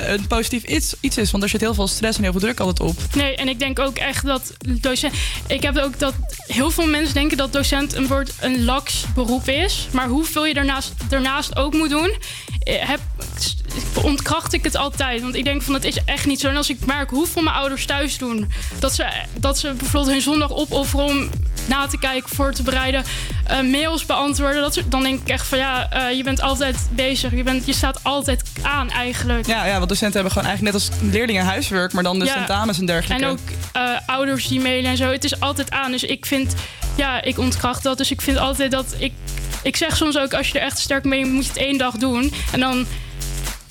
een 0.08 0.26
positief 0.26 0.62
iets, 0.62 0.94
iets 1.00 1.16
is, 1.16 1.30
want 1.30 1.42
er 1.42 1.48
zit 1.48 1.60
heel 1.60 1.74
veel 1.74 1.86
stress 1.86 2.16
en 2.16 2.22
heel 2.22 2.32
veel 2.32 2.40
druk 2.40 2.60
altijd 2.60 2.80
op. 2.80 2.95
Nee, 3.14 3.36
en 3.36 3.48
ik 3.48 3.58
denk 3.58 3.78
ook 3.78 3.96
echt 3.96 4.26
dat 4.26 4.52
docent. 4.80 5.14
Ik 5.46 5.62
heb 5.62 5.76
ook 5.76 5.98
dat 5.98 6.14
heel 6.46 6.70
veel 6.70 6.86
mensen 6.86 7.14
denken 7.14 7.36
dat 7.36 7.52
docent 7.52 7.94
een 7.94 8.06
woord 8.06 8.32
een 8.40 8.64
laks 8.64 9.04
beroep 9.14 9.48
is. 9.48 9.86
Maar 9.92 10.08
hoeveel 10.08 10.46
je 10.46 10.54
daarnaast, 10.54 10.92
daarnaast 11.08 11.56
ook 11.56 11.74
moet 11.74 11.90
doen, 11.90 12.16
eh, 12.58 12.88
heb, 12.88 13.00
ontkracht 14.02 14.52
ik 14.52 14.64
het 14.64 14.76
altijd. 14.76 15.22
Want 15.22 15.34
ik 15.34 15.44
denk 15.44 15.62
van 15.62 15.74
het 15.74 15.84
is 15.84 15.98
echt 16.04 16.26
niet 16.26 16.40
zo. 16.40 16.48
En 16.48 16.56
als 16.56 16.70
ik 16.70 16.86
merk 16.86 17.10
hoeveel 17.10 17.42
mijn 17.42 17.56
ouders 17.56 17.84
thuis 17.86 18.18
doen, 18.18 18.50
dat 18.78 18.94
ze, 18.94 19.06
dat 19.34 19.58
ze 19.58 19.72
bijvoorbeeld 19.72 20.12
hun 20.12 20.20
zondag 20.22 20.50
opofferen 20.52 21.04
om 21.06 21.28
na 21.68 21.86
te 21.86 21.98
kijken, 21.98 22.28
voor 22.34 22.52
te 22.52 22.62
bereiden, 22.62 23.04
eh, 23.46 23.60
mails 23.60 24.06
beantwoorden. 24.06 24.60
Dat, 24.60 24.74
soort- 24.74 24.90
dan 24.90 25.02
denk 25.02 25.20
ik 25.20 25.28
echt 25.28 25.46
van 25.46 25.58
ja, 25.58 25.90
eh, 25.90 26.16
je 26.16 26.22
bent 26.22 26.40
altijd 26.40 26.76
bezig. 26.90 27.32
Je, 27.32 27.42
bent, 27.42 27.66
je 27.66 27.72
staat 27.72 28.00
altijd 28.02 28.42
aan 28.62 28.90
eigenlijk. 28.90 29.46
Ja, 29.46 29.66
ja, 29.66 29.76
want 29.76 29.88
docenten 29.88 30.14
hebben 30.14 30.32
gewoon 30.32 30.48
eigenlijk 30.48 30.76
net 30.76 30.88
als 31.02 31.10
leerlingen 31.12 31.44
huiswerk, 31.44 31.92
maar 31.92 32.02
dan 32.02 32.18
de 32.18 32.24
Ja. 32.24 32.34
tentamens 32.34 32.78
en 32.78 32.86
dergelijke. 32.86 33.24
En 33.24 33.30
ook 33.30 33.38
eh, 33.72 33.82
ouders 34.06 34.48
die 34.48 34.60
mailen 34.60 34.90
en 34.90 34.96
zo. 34.96 35.10
Het 35.10 35.24
is 35.24 35.40
altijd 35.40 35.70
aan. 35.70 35.90
Dus 35.90 36.02
ik 36.04 36.26
vind, 36.26 36.54
ja, 36.96 37.22
ik 37.22 37.38
ontkracht 37.38 37.82
dat. 37.82 37.98
Dus 37.98 38.10
ik 38.10 38.20
vind 38.20 38.36
altijd 38.38 38.70
dat 38.70 38.94
ik. 38.98 39.12
Ik 39.62 39.76
zeg 39.76 39.96
soms 39.96 40.18
ook, 40.18 40.34
als 40.34 40.48
je 40.48 40.58
er 40.58 40.64
echt 40.64 40.78
sterk 40.78 41.04
mee 41.04 41.26
moet 41.26 41.42
je 41.44 41.48
het 41.48 41.58
één 41.58 41.78
dag 41.78 41.94
doen. 41.94 42.32
En 42.52 42.60
dan 42.60 42.86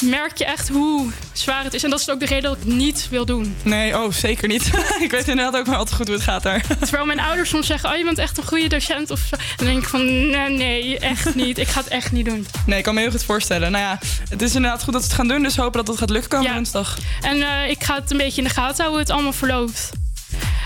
merk 0.03 0.37
je 0.37 0.45
echt 0.45 0.69
hoe 0.69 1.11
zwaar 1.33 1.63
het 1.63 1.73
is. 1.73 1.83
En 1.83 1.89
dat 1.89 1.99
is 1.99 2.09
ook 2.09 2.19
de 2.19 2.25
reden 2.25 2.43
dat 2.43 2.57
ik 2.57 2.63
het 2.63 2.73
niet 2.73 3.07
wil 3.09 3.25
doen. 3.25 3.55
Nee, 3.63 3.97
oh, 3.97 4.11
zeker 4.11 4.47
niet. 4.47 4.71
ik 5.05 5.11
weet 5.11 5.27
inderdaad 5.27 5.59
ook 5.59 5.67
maar 5.67 5.77
altijd 5.77 5.95
goed 5.95 6.07
hoe 6.07 6.15
het 6.15 6.25
gaat 6.25 6.43
daar. 6.43 6.63
Terwijl 6.79 7.05
mijn 7.05 7.19
ouders 7.19 7.49
soms 7.49 7.67
zeggen, 7.67 7.89
oh, 7.89 7.97
je 7.97 8.03
bent 8.03 8.17
echt 8.17 8.37
een 8.37 8.47
goede 8.47 8.67
docent 8.67 9.11
of 9.11 9.19
zo. 9.19 9.37
Dan 9.55 9.65
denk 9.65 9.81
ik 9.81 9.87
van, 9.87 10.05
nee, 10.29 10.49
nee, 10.49 10.99
echt 10.99 11.35
niet. 11.35 11.57
Ik 11.57 11.67
ga 11.67 11.79
het 11.79 11.89
echt 11.89 12.11
niet 12.11 12.25
doen. 12.25 12.47
Nee, 12.65 12.77
ik 12.77 12.83
kan 12.83 12.93
me 12.93 13.01
heel 13.01 13.11
goed 13.11 13.23
voorstellen. 13.23 13.71
Nou 13.71 13.83
ja, 13.83 13.99
het 14.29 14.41
is 14.41 14.55
inderdaad 14.55 14.83
goed 14.83 14.93
dat 14.93 15.01
ze 15.01 15.07
het 15.07 15.17
gaan 15.17 15.27
doen, 15.27 15.43
dus 15.43 15.55
hopen 15.55 15.77
dat 15.77 15.87
het 15.87 15.97
gaat 15.97 16.09
lukken 16.09 16.29
komende 16.29 16.53
woensdag. 16.53 16.97
En 17.21 17.41
eh, 17.41 17.69
ik 17.69 17.83
ga 17.83 17.95
het 17.95 18.11
een 18.11 18.17
beetje 18.17 18.41
in 18.41 18.47
de 18.47 18.53
gaten 18.53 18.83
houden 18.83 18.89
hoe 18.89 18.99
het 18.99 19.09
allemaal 19.09 19.33
verloopt. 19.33 19.89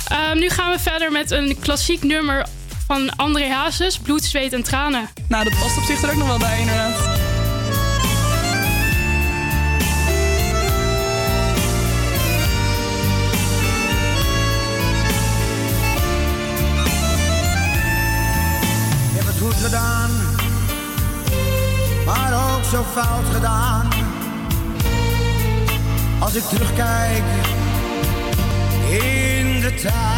Ehm, 0.08 0.40
nu 0.40 0.50
gaan 0.50 0.72
we 0.72 0.80
verder 0.80 1.12
met 1.12 1.32
een 1.32 1.58
klassiek 1.60 2.04
nummer 2.04 2.46
van 2.88 3.16
André 3.16 3.50
Hazes, 3.50 3.98
Bloed, 3.98 4.24
Zweet 4.24 4.54
en 4.54 4.64
Tranen. 4.64 5.10
Nou, 5.28 5.44
dat 5.44 5.60
past 5.60 5.78
op 5.78 5.84
zich 5.84 6.02
er 6.02 6.10
ook 6.10 6.16
nog 6.16 6.28
wel 6.28 6.38
bij, 6.38 6.60
inderdaad. 6.60 7.29
Zo 22.70 22.84
fout 22.84 23.26
gedaan. 23.34 23.88
Als 26.20 26.36
ik 26.36 26.44
terugkijk 26.44 27.24
in 28.90 29.60
de 29.62 29.74
tijd. 29.74 30.10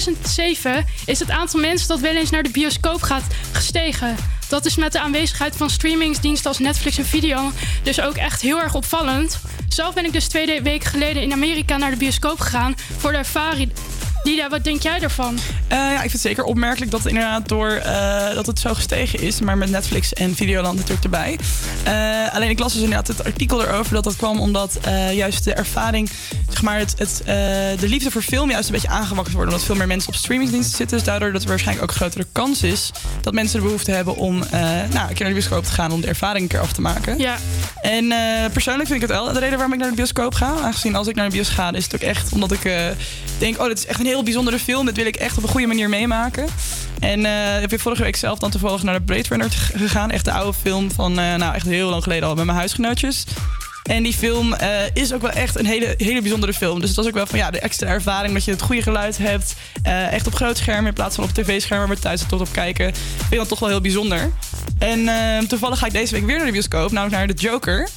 2007 0.00 0.84
is 1.06 1.18
het 1.18 1.30
aantal 1.30 1.60
mensen 1.60 1.88
dat 1.88 2.00
wel 2.00 2.16
eens 2.16 2.30
naar 2.30 2.42
de 2.42 2.50
bioscoop 2.50 3.02
gaat 3.02 3.24
gestegen. 3.52 4.16
Dat 4.48 4.64
is 4.64 4.76
met 4.76 4.92
de 4.92 5.00
aanwezigheid 5.00 5.56
van 5.56 5.70
streamingsdiensten 5.70 6.48
als 6.48 6.58
Netflix 6.58 6.98
en 6.98 7.04
Video 7.04 7.52
dus 7.82 8.00
ook 8.00 8.16
echt 8.16 8.40
heel 8.40 8.60
erg 8.60 8.74
opvallend. 8.74 9.40
Zelf 9.68 9.94
ben 9.94 10.04
ik 10.04 10.12
dus 10.12 10.28
twee 10.28 10.62
weken 10.62 10.90
geleden 10.90 11.22
in 11.22 11.32
Amerika 11.32 11.76
naar 11.76 11.90
de 11.90 11.96
bioscoop 11.96 12.40
gegaan 12.40 12.74
voor 12.96 13.12
de 13.12 13.18
Lida, 14.24 14.48
wat 14.48 14.64
denk 14.64 14.82
jij 14.82 14.98
daarvan? 14.98 15.38
Eh, 15.68 15.78
ja, 15.78 15.92
ik 15.92 16.00
vind 16.00 16.12
het 16.12 16.20
zeker 16.20 16.44
opmerkelijk 16.44 16.90
dat 16.90 17.00
het 17.00 17.08
inderdaad 17.08 17.48
door 17.48 17.70
eh, 17.70 18.34
dat 18.34 18.46
het 18.46 18.58
zo 18.58 18.74
gestegen 18.74 19.20
is. 19.20 19.40
Maar 19.40 19.58
met 19.58 19.70
Netflix 19.70 20.12
en 20.12 20.34
Videoland 20.34 20.74
natuurlijk 20.74 21.04
erbij. 21.04 21.38
Eh, 21.84 22.34
alleen 22.34 22.50
ik 22.50 22.58
las 22.58 22.72
dus 22.72 22.82
inderdaad 22.82 23.08
het 23.08 23.24
artikel 23.24 23.62
erover 23.62 23.94
dat 23.94 24.04
dat 24.04 24.16
kwam 24.16 24.40
omdat 24.40 24.78
juist 25.12 25.44
de 25.44 25.54
ervaring, 25.54 26.10
zeg 26.48 26.62
maar, 26.62 26.78
het, 26.78 26.94
het, 26.98 27.22
de 27.80 27.88
liefde 27.88 28.10
voor 28.10 28.22
film 28.22 28.50
juist 28.50 28.66
een 28.66 28.74
beetje 28.74 28.88
aangewakkerd 28.88 29.34
wordt. 29.34 29.50
Omdat 29.50 29.66
veel 29.66 29.74
meer 29.74 29.86
mensen 29.86 30.08
op 30.08 30.14
streamingsdiensten 30.14 30.76
zitten. 30.76 30.96
Dus 30.96 31.06
daardoor 31.06 31.32
dat 31.32 31.42
er 31.42 31.48
waarschijnlijk 31.48 31.84
ook 31.84 31.94
een 31.94 32.00
grotere 32.00 32.26
kans 32.32 32.62
is 32.62 32.90
dat 33.20 33.32
mensen 33.32 33.58
de 33.58 33.64
behoefte 33.64 33.90
hebben 33.90 34.16
om 34.16 34.38
nou, 34.38 35.08
een 35.08 35.14
keer 35.14 35.24
naar 35.24 35.28
de 35.28 35.32
bioscoop 35.34 35.64
te 35.64 35.72
gaan 35.72 35.90
om 35.90 36.00
de 36.00 36.06
ervaring 36.06 36.42
een 36.42 36.48
keer 36.48 36.60
af 36.60 36.72
te 36.72 36.80
maken. 36.80 37.18
Ja. 37.18 37.36
En 37.82 38.12
persoonlijk 38.52 38.88
vind 38.88 39.02
ik 39.02 39.08
het 39.08 39.18
wel 39.18 39.32
de 39.32 39.38
reden 39.38 39.54
waarom 39.54 39.72
ik 39.72 39.78
naar 39.78 39.90
de 39.90 39.96
bioscoop 39.96 40.34
ga. 40.34 40.54
Aangezien 40.62 40.94
als 40.94 41.06
ik 41.06 41.14
naar 41.14 41.28
de 41.28 41.34
bios 41.34 41.48
ga, 41.48 41.72
is 41.72 41.84
het 41.84 41.94
ook 41.94 42.00
echt 42.00 42.32
omdat 42.32 42.52
ik 42.52 42.70
denk: 43.38 43.60
oh, 43.60 43.66
dit 43.66 43.78
is 43.78 43.86
echt 43.86 44.00
een 44.00 44.06
heel 44.06 44.13
bijzondere 44.22 44.58
film. 44.58 44.86
Dit 44.86 44.96
wil 44.96 45.06
ik 45.06 45.16
echt 45.16 45.36
op 45.36 45.42
een 45.42 45.48
goede 45.48 45.66
manier 45.66 45.88
meemaken. 45.88 46.46
En 47.00 47.24
eh 47.24 47.32
heb 47.60 47.70
je 47.70 47.78
vorige 47.78 48.02
week 48.02 48.16
zelf 48.16 48.38
dan 48.38 48.50
toevallig 48.50 48.82
naar 48.82 48.94
de 48.94 49.04
Blade 49.04 49.28
Runner 49.28 49.50
gegaan. 49.74 50.10
Echt 50.10 50.24
de 50.24 50.32
oude 50.32 50.58
film 50.58 50.90
van, 50.90 51.18
eh, 51.18 51.34
nou 51.34 51.54
echt 51.54 51.66
heel 51.66 51.90
lang 51.90 52.02
geleden 52.02 52.28
al 52.28 52.34
met 52.34 52.44
mijn 52.44 52.58
huisgenootjes. 52.58 53.24
En 53.82 54.02
die 54.02 54.12
film 54.12 54.52
eh, 54.52 54.68
is 54.92 55.12
ook 55.12 55.22
wel 55.22 55.30
echt 55.30 55.58
een 55.58 55.66
hele, 55.66 55.94
hele 55.96 56.20
bijzondere 56.20 56.52
film. 56.52 56.80
Dus 56.80 56.88
het 56.88 56.96
was 56.96 57.06
ook 57.06 57.14
wel 57.14 57.26
van 57.26 57.38
ja, 57.38 57.50
de 57.50 57.58
extra 57.58 57.86
ervaring 57.86 58.32
dat 58.32 58.44
je 58.44 58.50
het 58.50 58.62
goede 58.62 58.82
geluid 58.82 59.18
hebt. 59.18 59.54
echt 60.10 60.26
op 60.26 60.34
groot 60.34 60.56
scherm 60.56 60.86
in 60.86 60.92
plaats 60.92 61.14
van 61.14 61.24
op 61.24 61.30
tv-scherm 61.30 61.80
waar 61.80 61.88
we 61.88 61.98
thuis 61.98 62.22
tot 62.26 62.40
op 62.40 62.52
kijken. 62.52 62.94
Vind 62.94 63.32
ik 63.32 63.38
dat 63.38 63.48
toch 63.48 63.58
wel 63.58 63.68
heel 63.68 63.80
bijzonder. 63.80 64.32
En 64.78 65.08
toevallig 65.48 65.78
ga 65.78 65.86
ik 65.86 65.92
deze 65.92 66.14
week 66.14 66.26
weer 66.26 66.36
naar 66.36 66.46
de 66.46 66.52
bioscoop, 66.52 66.90
namelijk 66.90 67.16
naar 67.16 67.36
The 67.36 67.42
Joker. 67.42 67.88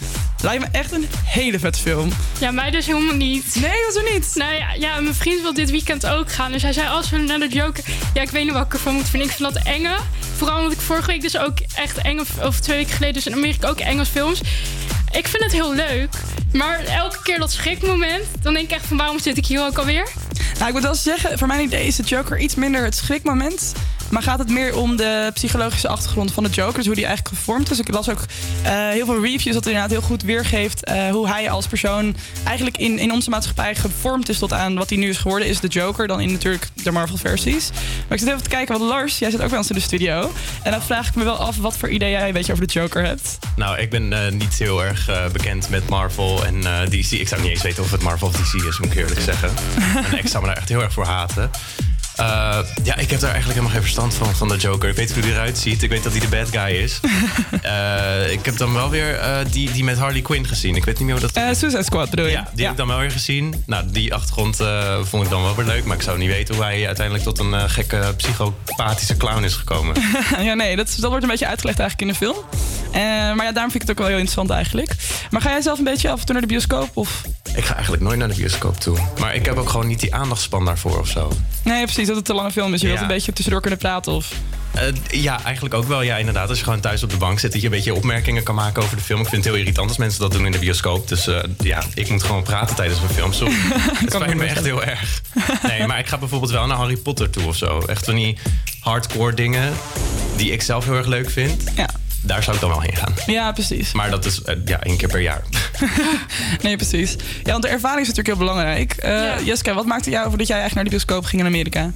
Lijkt 0.41 0.61
me 0.61 0.67
echt 0.71 0.91
een 0.91 1.07
hele 1.25 1.59
vette 1.59 1.79
film. 1.79 2.09
Ja, 2.39 2.51
mij 2.51 2.71
dus 2.71 2.85
helemaal 2.85 3.15
niet. 3.15 3.55
Nee, 3.55 3.81
dat 3.85 4.03
is 4.03 4.13
niet. 4.13 4.31
Nou 4.35 4.53
ja, 4.53 4.73
ja, 4.73 4.99
mijn 4.99 5.15
vriend 5.15 5.41
wil 5.41 5.53
dit 5.53 5.69
weekend 5.69 6.05
ook 6.05 6.31
gaan. 6.31 6.51
Dus 6.51 6.61
hij 6.61 6.73
zei, 6.73 6.87
als 6.87 7.09
we 7.09 7.17
naar 7.17 7.39
de 7.39 7.47
Joker... 7.47 7.83
Ja, 8.13 8.21
ik 8.21 8.29
weet 8.29 8.43
niet 8.43 8.53
wat 8.53 8.65
ik 8.65 8.73
ervan 8.73 8.93
moet 8.93 9.09
vinden. 9.09 9.29
Ik 9.29 9.35
vind 9.35 9.53
dat 9.53 9.63
enge. 9.63 9.97
Vooral 10.35 10.57
omdat 10.57 10.71
ik 10.71 10.79
vorige 10.79 11.07
week 11.07 11.21
dus 11.21 11.37
ook 11.37 11.57
echt 11.75 11.97
enge... 11.97 12.23
Of 12.43 12.59
twee 12.59 12.77
weken 12.77 12.93
geleden 12.93 13.13
dus 13.13 13.25
in 13.25 13.33
Amerika 13.33 13.67
ook 13.67 13.79
Engels 13.79 14.09
films. 14.09 14.41
Ik 15.11 15.27
vind 15.27 15.43
het 15.43 15.51
heel 15.51 15.73
leuk. 15.73 16.09
Maar 16.53 16.79
elke 16.79 17.17
keer 17.23 17.39
dat 17.39 17.51
schrikmoment... 17.51 18.23
Dan 18.41 18.53
denk 18.53 18.65
ik 18.65 18.75
echt 18.75 18.85
van, 18.85 18.97
waarom 18.97 19.19
zit 19.19 19.37
ik 19.37 19.45
hier 19.45 19.65
ook 19.65 19.77
alweer? 19.77 20.07
Nou, 20.53 20.67
ik 20.67 20.73
moet 20.73 20.83
wel 20.83 20.95
zeggen, 20.95 21.37
voor 21.37 21.47
mijn 21.47 21.61
idee 21.61 21.87
is 21.87 21.95
de 21.95 22.03
Joker 22.03 22.39
iets 22.39 22.55
minder 22.55 22.83
het 22.83 22.95
schrikmoment. 22.95 23.73
Maar 24.09 24.23
gaat 24.23 24.39
het 24.39 24.49
meer 24.49 24.75
om 24.75 24.95
de 24.95 25.31
psychologische 25.33 25.87
achtergrond 25.87 26.33
van 26.33 26.43
de 26.43 26.49
Joker. 26.49 26.75
Dus 26.75 26.85
hoe 26.85 26.95
die 26.95 27.05
eigenlijk 27.05 27.35
gevormd 27.35 27.71
is. 27.71 27.79
Ik 27.79 27.91
las 27.91 28.09
ook 28.09 28.25
eh, 28.63 28.89
heel 28.89 29.05
veel 29.05 29.21
reviews 29.21 29.53
dat 29.53 29.63
hij 29.63 29.73
inderdaad 29.73 29.89
heel 29.89 30.07
goed 30.07 30.21
weergeeft... 30.23 30.83
eh, 30.83 31.09
hoe 31.09 31.27
hij 31.27 31.49
als 31.49 31.67
persoon 31.67 32.15
eigenlijk 32.43 32.77
in, 32.77 32.99
in 32.99 33.11
onze 33.11 33.29
maatschappij 33.29 33.75
gevormd 33.75 34.29
is... 34.29 34.39
tot 34.39 34.53
aan 34.53 34.75
wat 34.75 34.89
hij 34.89 34.97
nu 34.97 35.09
is 35.09 35.17
geworden, 35.17 35.47
is 35.47 35.59
de 35.59 35.67
Joker. 35.67 36.07
Dan 36.07 36.21
in 36.21 36.31
natuurlijk 36.31 36.67
de 36.73 36.91
Marvel-versies. 36.91 37.69
Maar 38.07 38.17
ik 38.17 38.19
zit 38.19 38.27
even 38.27 38.43
te 38.43 38.49
kijken, 38.49 38.77
want 38.77 38.89
Lars, 38.89 39.19
jij 39.19 39.29
zit 39.29 39.41
ook 39.41 39.49
bij 39.49 39.57
ons 39.57 39.69
in 39.69 39.75
de 39.75 39.81
studio. 39.81 40.31
En 40.63 40.71
dan 40.71 40.81
vraag 40.81 41.07
ik 41.07 41.15
me 41.15 41.23
wel 41.23 41.37
af 41.37 41.57
wat 41.57 41.77
voor 41.77 41.89
idee 41.89 42.11
jij 42.11 42.27
een 42.27 42.33
beetje 42.33 42.51
over 42.51 42.67
de 42.67 42.73
Joker 42.73 43.05
hebt. 43.05 43.37
Nou, 43.55 43.77
ik 43.77 43.89
ben 43.89 44.13
eh, 44.13 44.31
niet 44.31 44.53
heel 44.53 44.83
erg 44.83 45.31
bekend 45.31 45.69
met 45.69 45.89
Marvel 45.89 46.45
en 46.45 46.61
DC. 46.89 47.11
Ik 47.11 47.27
zou 47.27 47.41
niet 47.41 47.49
eens 47.49 47.61
weten 47.61 47.83
of 47.83 47.91
het 47.91 48.01
Marvel 48.01 48.27
of 48.27 48.33
DC 48.33 48.53
is, 48.63 48.79
moet 48.79 48.91
ik 48.91 48.97
eerlijk 48.97 49.21
zeggen. 49.21 49.49
en 50.11 50.17
ik 50.17 50.27
zou 50.27 50.43
me 50.43 50.49
daar 50.49 50.57
echt 50.57 50.69
heel 50.69 50.81
erg 50.81 50.93
voor 50.93 51.05
haten. 51.05 51.49
Eh, 52.17 52.59
ja, 52.83 52.95
ik 52.95 53.09
heb 53.09 53.19
daar 53.19 53.31
eigenlijk 53.31 53.47
helemaal 53.47 53.69
geen 53.69 53.81
verstand 53.81 54.13
van, 54.13 54.35
van 54.35 54.47
de 54.47 54.57
Joker. 54.57 54.89
Ik 54.89 54.95
weet 54.95 55.13
hoe 55.13 55.23
hij 55.23 55.31
eruit 55.31 55.57
ziet. 55.57 55.83
Ik 55.83 55.89
weet 55.89 56.03
dat 56.03 56.11
hij 56.11 56.21
de 56.21 56.27
bad 56.27 56.49
guy 56.49 56.75
is. 56.75 56.99
Eh, 57.61 58.31
ik 58.31 58.45
heb 58.45 58.57
dan 58.57 58.73
wel 58.73 58.89
weer 58.89 59.15
eh, 59.15 59.37
die, 59.51 59.71
die 59.71 59.83
met 59.83 59.97
Harley 59.97 60.21
Quinn 60.21 60.47
gezien. 60.47 60.75
Ik 60.75 60.85
weet 60.85 60.97
niet 60.97 61.07
meer 61.07 61.19
hoe 61.19 61.31
dat... 61.31 61.31
Eh 61.31 61.43
Suicide 61.43 61.83
Squad 61.83 62.09
bedoel 62.09 62.25
je? 62.25 62.31
Ja, 62.31 62.49
die 62.53 62.63
heb 62.63 62.71
ik 62.71 62.77
dan 62.77 62.87
wel 62.87 62.99
weer 62.99 63.11
gezien. 63.11 63.63
Nou, 63.65 63.85
die 63.91 64.13
achtergrond 64.13 64.57
vond 65.01 65.23
ik 65.23 65.29
dan 65.29 65.41
wel 65.41 65.55
weer 65.55 65.65
leuk. 65.65 65.85
Maar 65.85 65.95
ik 65.95 66.01
zou 66.01 66.17
niet 66.17 66.29
weten 66.29 66.55
hoe 66.55 66.63
hij 66.63 66.85
uiteindelijk 66.85 67.25
tot 67.25 67.39
een 67.39 67.69
gekke 67.69 68.13
psychopathische 68.17 69.17
clown 69.17 69.43
is 69.43 69.53
gekomen. 69.53 69.95
ja, 70.39 70.53
nee, 70.53 70.75
dat, 70.75 70.95
dat 70.99 71.09
wordt 71.09 71.23
een 71.23 71.29
beetje 71.29 71.47
uitgelegd 71.47 71.79
eigenlijk 71.79 72.09
in 72.09 72.17
de 72.17 72.25
film. 72.25 72.45
Maar 73.35 73.45
ja, 73.45 73.51
daarom 73.51 73.71
vind 73.71 73.73
ik 73.73 73.81
het 73.81 73.89
ook 73.89 73.97
wel 73.97 74.07
heel 74.07 74.17
interessant 74.17 74.49
eigenlijk. 74.49 74.95
Maar 75.31 75.41
ga 75.41 75.49
jij 75.49 75.61
zelf 75.61 75.77
een 75.77 75.83
beetje 75.83 76.09
af 76.09 76.19
en 76.19 76.25
toe 76.25 76.33
naar 76.33 76.41
de 76.41 76.47
bioscoop? 76.47 76.89
Of? 76.93 77.21
Ik 77.55 77.65
ga 77.65 77.73
eigenlijk 77.73 78.03
nooit 78.03 78.17
naar 78.17 78.27
de 78.27 78.35
bioscoop 78.35 78.79
toe. 78.79 78.97
Maar 79.19 79.35
ik 79.35 79.45
heb 79.45 79.57
ook 79.57 79.69
gewoon 79.69 79.87
niet 79.87 79.99
die 79.99 80.15
aandachtspan 80.15 80.65
daarvoor 80.65 80.99
of 80.99 81.07
zo. 81.07 81.31
Nee, 81.63 81.83
precies, 81.83 82.06
dat 82.07 82.15
het 82.15 82.25
te 82.25 82.33
lange 82.33 82.51
film 82.51 82.73
is. 82.73 82.81
Je 82.81 82.87
wilt 82.87 83.01
een 83.01 83.07
beetje 83.07 83.33
tussendoor 83.33 83.61
kunnen 83.61 83.79
praten. 83.79 84.11
Of... 84.11 84.31
Eh, 84.73 85.21
ja, 85.21 85.43
eigenlijk 85.43 85.75
ook 85.75 85.87
wel. 85.87 86.01
Ja, 86.01 86.17
inderdaad. 86.17 86.49
Als 86.49 86.57
je 86.57 86.63
gewoon 86.63 86.79
thuis 86.79 87.03
op 87.03 87.09
de 87.09 87.17
bank 87.17 87.39
zit, 87.39 87.51
dat 87.51 87.61
je 87.61 87.67
een 87.67 87.73
beetje 87.73 87.93
opmerkingen 87.93 88.43
kan 88.43 88.55
maken 88.55 88.83
over 88.83 88.97
de 88.97 89.03
film. 89.03 89.21
Ik 89.21 89.27
vind 89.27 89.43
het 89.43 89.53
heel 89.53 89.61
irritant 89.61 89.87
als 89.87 89.97
mensen 89.97 90.19
dat 90.19 90.31
doen 90.31 90.45
in 90.45 90.51
de 90.51 90.59
bioscoop. 90.59 91.07
Dus 91.07 91.27
eh, 91.27 91.39
ja, 91.57 91.83
ik 91.93 92.09
moet 92.09 92.23
gewoon 92.23 92.43
praten 92.43 92.75
tijdens 92.75 92.99
mijn 92.99 93.13
film. 93.13 93.33
Sorry. 93.33 93.53
Het 94.03 94.13
spijt 94.13 94.35
me 94.35 94.45
echt 94.45 94.63
heel 94.63 94.83
erg. 94.83 95.21
Nee, 95.63 95.87
maar 95.87 95.99
ik 95.99 96.07
ga 96.07 96.17
bijvoorbeeld 96.17 96.51
wel 96.51 96.67
naar 96.67 96.77
Harry 96.77 96.97
Potter 96.97 97.29
toe 97.29 97.47
of 97.47 97.55
zo. 97.55 97.79
Echt 97.79 98.05
van 98.05 98.15
die 98.15 98.37
hardcore 98.79 99.33
dingen 99.33 99.73
die 100.35 100.51
ik 100.51 100.61
zelf 100.61 100.85
heel 100.85 100.95
erg 100.95 101.07
leuk 101.07 101.29
vind. 101.29 101.63
Ja. 101.75 101.89
Daar 102.27 102.43
zou 102.43 102.55
ik 102.55 102.61
dan 102.61 102.69
wel 102.69 102.81
heen 102.81 102.95
gaan. 102.95 103.13
Ja, 103.25 103.51
precies. 103.51 103.91
Maar 103.91 104.09
dat 104.09 104.25
is 104.25 104.41
eh, 104.41 104.55
ja, 104.65 104.83
één 104.83 104.97
keer 104.97 105.07
per 105.07 105.21
jaar. 105.21 105.41
Nee, 106.61 106.75
precies. 106.75 107.15
Ja, 107.43 107.51
want 107.51 107.63
de 107.63 107.69
ervaring 107.69 108.01
is 108.01 108.07
natuurlijk 108.07 108.37
heel 108.37 108.47
belangrijk. 108.47 108.93
Eh 108.93 109.45
Jessica, 109.45 109.73
wat 109.73 109.85
maakte 109.85 110.09
jou 110.09 110.25
over 110.25 110.37
dat 110.37 110.47
jij 110.47 110.57
eigenlijk 110.59 110.89
naar 110.89 110.99
de 110.99 111.05
bioscoop 111.05 111.25
ging 111.25 111.41
in 111.41 111.47
Amerika? 111.47 111.91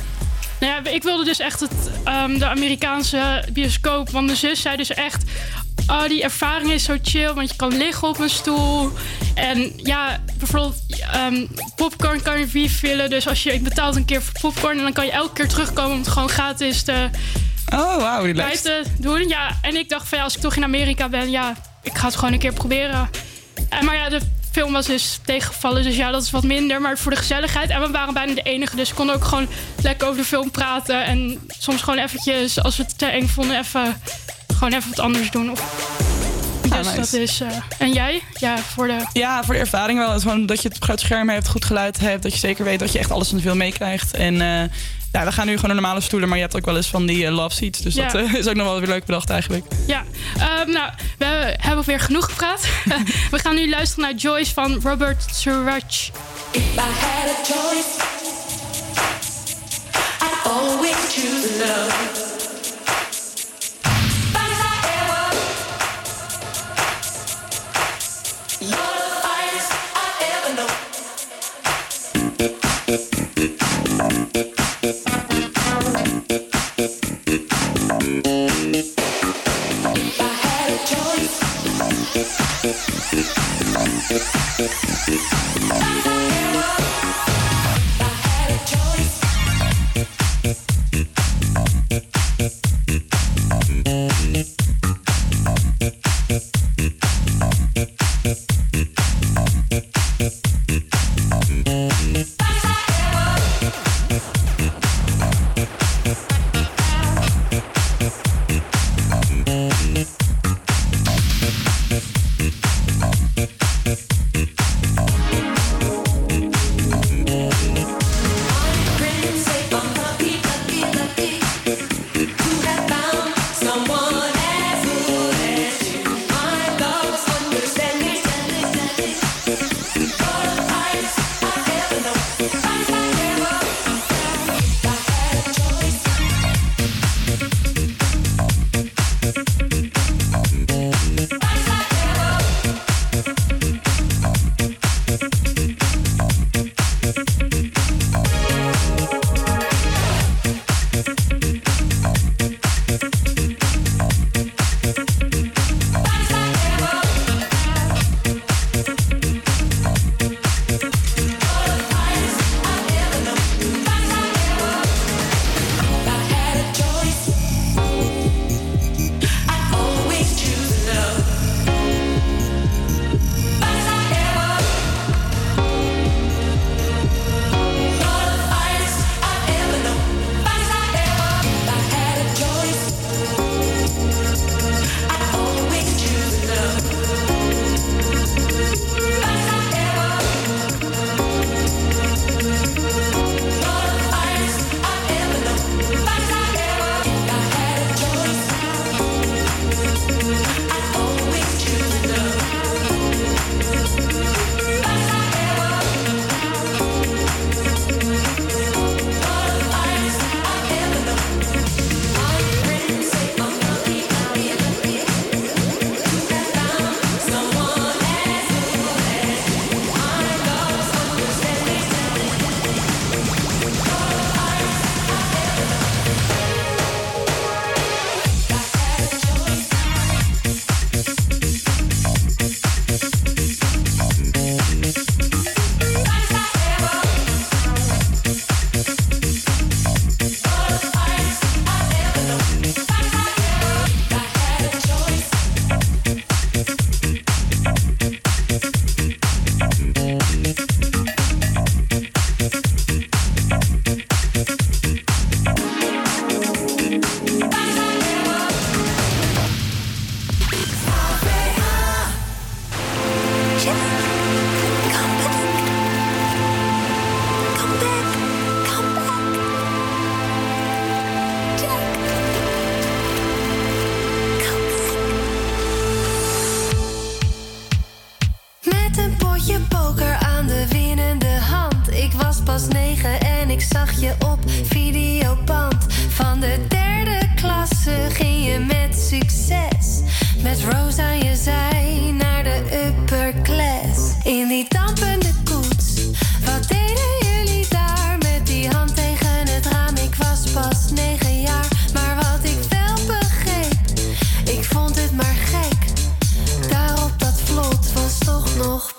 Nou 0.61 0.73
ja, 0.73 0.91
ik 0.91 1.03
wilde 1.03 1.23
dus 1.23 1.39
echt 1.39 1.59
het, 1.59 1.71
ehm, 2.03 2.37
de 2.37 2.45
Amerikaanse 2.45 3.43
bioscoop. 3.53 4.09
Want 4.09 4.25
mijn 4.25 4.37
zus 4.37 4.61
zei 4.61 4.77
dus 4.77 4.89
echt... 4.89 5.23
Oh, 5.87 6.07
die 6.07 6.23
ervaring 6.23 6.71
is 6.71 6.83
zo 6.83 6.97
chill, 7.01 7.33
want 7.33 7.49
je 7.49 7.55
kan 7.55 7.77
liggen 7.77 8.07
op 8.07 8.19
een 8.19 8.29
stoel. 8.29 8.91
En 9.35 9.73
ja, 9.75 10.19
bijvoorbeeld 10.37 10.75
ehm, 11.11 11.45
popcorn 11.75 12.21
kan 12.21 12.39
je 12.39 12.47
refillen. 12.53 13.09
Dus 13.09 13.27
als 13.27 13.43
je 13.43 13.59
betaalt 13.59 13.95
een 13.95 14.05
keer 14.05 14.21
voor 14.21 14.33
popcorn... 14.41 14.77
en 14.77 14.83
dan 14.83 14.93
kan 14.93 15.05
je 15.05 15.11
elke 15.11 15.33
keer 15.33 15.47
terugkomen 15.47 15.91
om 15.91 15.97
het 15.99 16.07
gewoon 16.07 16.29
gratis 16.29 16.83
te, 16.83 17.09
Oh, 17.73 17.95
wauw, 17.97 18.25
relaxed. 18.25 18.63
te 18.63 18.83
doen. 18.99 19.27
Ja, 19.27 19.57
en 19.61 19.75
ik 19.75 19.89
dacht 19.89 20.07
van 20.07 20.17
ja, 20.17 20.23
als 20.23 20.35
ik 20.35 20.41
toch 20.41 20.55
in 20.55 20.63
Amerika 20.63 21.09
ben... 21.09 21.31
ja, 21.31 21.55
ik 21.83 21.97
ga 21.97 22.05
het 22.05 22.15
gewoon 22.15 22.33
een 22.33 22.39
keer 22.39 22.53
proberen. 22.53 23.09
En, 23.69 23.85
maar 23.85 23.95
ja, 23.95 24.09
de 24.09 24.19
film 24.51 24.71
was 24.71 24.85
dus 24.85 25.19
tegengevallen. 25.25 25.83
Dus 25.83 25.95
ja, 25.95 26.11
dat 26.11 26.23
is 26.23 26.31
wat 26.31 26.43
minder. 26.43 26.81
Maar 26.81 26.97
voor 26.97 27.11
de 27.11 27.17
gezelligheid. 27.17 27.69
En 27.69 27.81
we 27.81 27.91
waren 27.91 28.13
bijna 28.13 28.33
de 28.33 28.41
enige. 28.41 28.75
Dus 28.75 28.89
ik 28.89 28.95
kon 28.95 29.09
ook 29.09 29.23
gewoon 29.23 29.47
lekker 29.81 30.07
over 30.07 30.19
de 30.19 30.27
film 30.27 30.51
praten. 30.51 31.05
En 31.05 31.39
soms 31.47 31.81
gewoon 31.81 31.99
eventjes, 31.99 32.63
als 32.63 32.77
we 32.77 32.83
het 32.83 32.97
te 32.97 33.05
eng 33.05 33.27
vonden, 33.27 33.59
even, 33.59 34.01
gewoon 34.53 34.73
even 34.73 34.89
wat 34.89 34.99
anders 34.99 35.31
doen. 35.31 35.51
Of, 35.51 35.89
dus 36.61 36.71
nice. 36.71 36.95
dat 36.95 37.13
is... 37.13 37.41
eh, 37.41 37.47
en 37.77 37.93
jij? 37.93 38.21
Ja, 38.39 38.57
voor 38.57 38.87
de... 38.87 39.05
Ja, 39.13 39.43
voor 39.43 39.53
de 39.53 39.59
ervaring 39.59 39.99
wel. 39.99 40.07
Het 40.07 40.17
is 40.17 40.23
gewoon 40.23 40.45
dat 40.45 40.61
je 40.61 40.67
het 40.67 40.77
op 40.77 40.83
groot 40.83 40.99
scherm 40.99 41.29
hebt, 41.29 41.47
goed 41.47 41.65
geluid 41.65 41.99
hebt. 41.99 42.23
Dat 42.23 42.33
je 42.33 42.39
zeker 42.39 42.63
weet 42.65 42.79
dat 42.79 42.91
je 42.91 42.99
echt 42.99 43.11
alles 43.11 43.27
van 43.27 43.37
de 43.37 43.43
film 43.43 43.57
meekrijgt. 43.57 44.13
En 44.13 44.41
eh, 44.41 44.63
ja, 45.11 45.25
we 45.25 45.31
gaan 45.31 45.45
nu 45.45 45.55
gewoon 45.55 45.69
naar 45.69 45.81
normale 45.81 46.01
stoelen. 46.01 46.27
Maar 46.29 46.37
je 46.37 46.43
hebt 46.43 46.55
ook 46.57 46.65
wel 46.65 46.75
eens 46.75 46.87
van 46.87 47.05
die 47.05 47.25
eh, 47.25 47.33
love 47.33 47.55
seats. 47.55 47.79
Dus 47.81 47.95
Ja. 47.95 48.07
dat 48.07 48.15
eh, 48.25 48.33
is 48.33 48.47
ook 48.47 48.55
nog 48.55 48.65
wel 48.67 48.79
weer 48.79 48.87
leuk 48.89 49.05
bedacht 49.05 49.29
eigenlijk. 49.29 49.65
Ja, 49.87 50.03
ehm, 50.37 50.71
nou, 50.71 50.91
we 51.17 51.55
hebben 51.57 51.85
weer 51.85 51.99
genoeg 51.99 52.25
gepraat. 52.25 52.61
we 53.31 53.39
gaan 53.39 53.55
nu 53.55 53.69
luisteren 53.69 54.03
naar 54.03 54.13
Joyce 54.15 54.53
van 54.53 54.79
Robert 54.83 55.25
Suraj. 55.33 55.77
If 56.51 56.61
I 56.61 56.79
had 56.79 57.29
a 57.29 57.43
choice, 57.43 57.89
I'd 60.21 60.51
always 60.51 60.95
choose 61.13 61.57
love. 61.59 62.30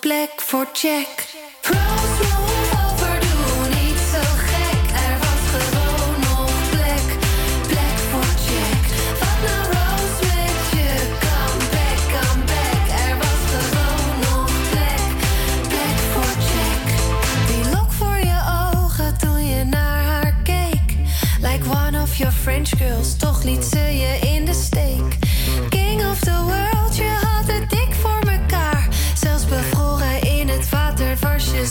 Black 0.09 0.33
voor 0.37 0.69
check. 0.73 1.29
Vroeg 1.61 2.05
vroeg 2.19 2.93
overdoen, 2.93 3.69
niet 3.69 3.99
zo 4.13 4.21
gek. 4.37 4.85
Er 5.07 5.17
was 5.19 5.43
gewoon 5.53 6.21
nog 6.21 6.71
plek. 6.71 7.07
Black 7.67 7.99
voor 8.11 8.33
check. 8.47 8.83
Wat 9.21 9.39
na 9.47 9.57
Rose 9.73 10.25
met 10.27 10.59
je? 10.73 10.91
Come 11.25 11.65
back, 11.75 12.01
come 12.15 12.45
back. 12.45 12.83
Er 13.07 13.17
was 13.23 13.43
gewoon 13.53 14.19
nog 14.21 14.51
plek. 14.71 15.05
Black 15.69 15.99
for 16.13 16.33
check. 16.51 16.87
Die 17.47 17.73
look 17.73 17.93
voor 17.93 18.17
je 18.17 18.41
ogen, 18.75 19.19
toen 19.19 19.47
je 19.47 19.65
naar 19.65 20.03
haar 20.03 20.35
keek. 20.43 20.97
Like 21.41 21.71
one 21.71 22.03
of 22.03 22.17
your 22.17 22.33
French 22.33 22.69
girls, 22.79 23.17
toch 23.17 23.45
niet 23.45 23.65
ze 23.65 23.79
je? 23.79 24.22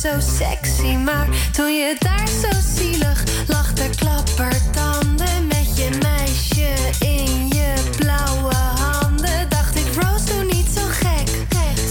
zo 0.02 0.20
sexy, 0.20 0.96
maar 0.96 1.28
toen 1.52 1.74
je 1.74 1.96
daar 2.00 2.28
zo 2.28 2.50
zielig 2.76 3.24
lag 3.48 3.74
te 3.74 3.90
klappertanden 3.96 5.48
met 5.48 5.78
je 5.78 5.90
meisje 6.02 6.74
in 7.00 7.48
je 7.48 7.74
blauwe 7.98 8.54
handen, 8.54 9.50
dacht 9.50 9.76
ik 9.76 9.86
Rose 10.02 10.26
doe 10.26 10.44
niet 10.44 10.68
zo 10.76 10.82
gek. 10.90 11.30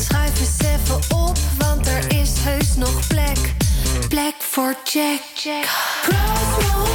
Schuif 0.04 0.40
eens 0.40 0.58
even 0.58 1.16
op, 1.16 1.38
want 1.58 1.86
er 1.86 2.04
is 2.20 2.30
heus 2.38 2.76
nog 2.76 3.06
plek, 3.08 3.54
plek 4.08 4.34
voor 4.38 4.74
Jack. 4.84 5.20
Jack. 5.34 5.64
Rose, 6.04 6.89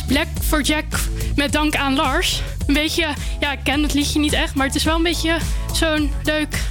Black 0.00 0.26
for 0.42 0.62
Jack 0.62 0.84
met 1.36 1.52
dank 1.52 1.76
aan 1.76 1.94
Lars. 1.94 2.42
Een 2.66 2.74
beetje, 2.74 3.08
ja, 3.40 3.52
ik 3.52 3.58
ken 3.62 3.82
het 3.82 3.94
liedje 3.94 4.18
niet 4.18 4.32
echt, 4.32 4.54
maar 4.54 4.66
het 4.66 4.74
is 4.74 4.84
wel 4.84 4.96
een 4.96 5.02
beetje 5.02 5.36
zo'n 5.72 6.12
leuk, 6.22 6.62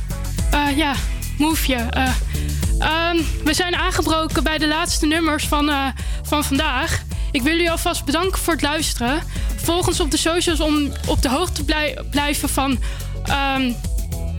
uh, 0.53 0.77
ja, 0.77 0.93
moveje. 1.37 1.75
Eh, 1.75 2.09
ehm, 2.79 3.17
we 3.43 3.53
zijn 3.53 3.75
aangebroken 3.75 4.43
bij 4.43 4.57
de 4.57 4.67
laatste 4.67 5.05
nummers 5.05 5.47
van, 5.47 5.69
eh, 5.69 5.87
van 6.23 6.43
vandaag. 6.43 7.01
Ik 7.31 7.41
wil 7.41 7.51
jullie 7.51 7.71
alvast 7.71 8.05
bedanken 8.05 8.39
voor 8.39 8.53
het 8.53 8.61
luisteren. 8.61 9.23
Volg 9.55 9.87
ons 9.87 9.99
op 9.99 10.11
de 10.11 10.17
socials 10.17 10.59
om 10.59 10.91
op 11.07 11.21
de 11.21 11.29
hoogte 11.29 11.65
te 11.65 12.03
blijven 12.09 12.49
van 12.49 12.79
ehm, 13.23 13.71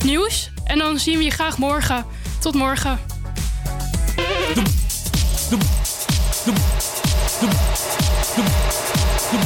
nieuws. 0.04 0.50
En 0.64 0.78
dan 0.78 0.98
zien 0.98 1.18
we 1.18 1.24
je 1.24 1.30
graag 1.30 1.58
morgen. 1.58 2.04
Tot 2.40 2.54
morgen. 2.54 2.98
I 9.32 9.36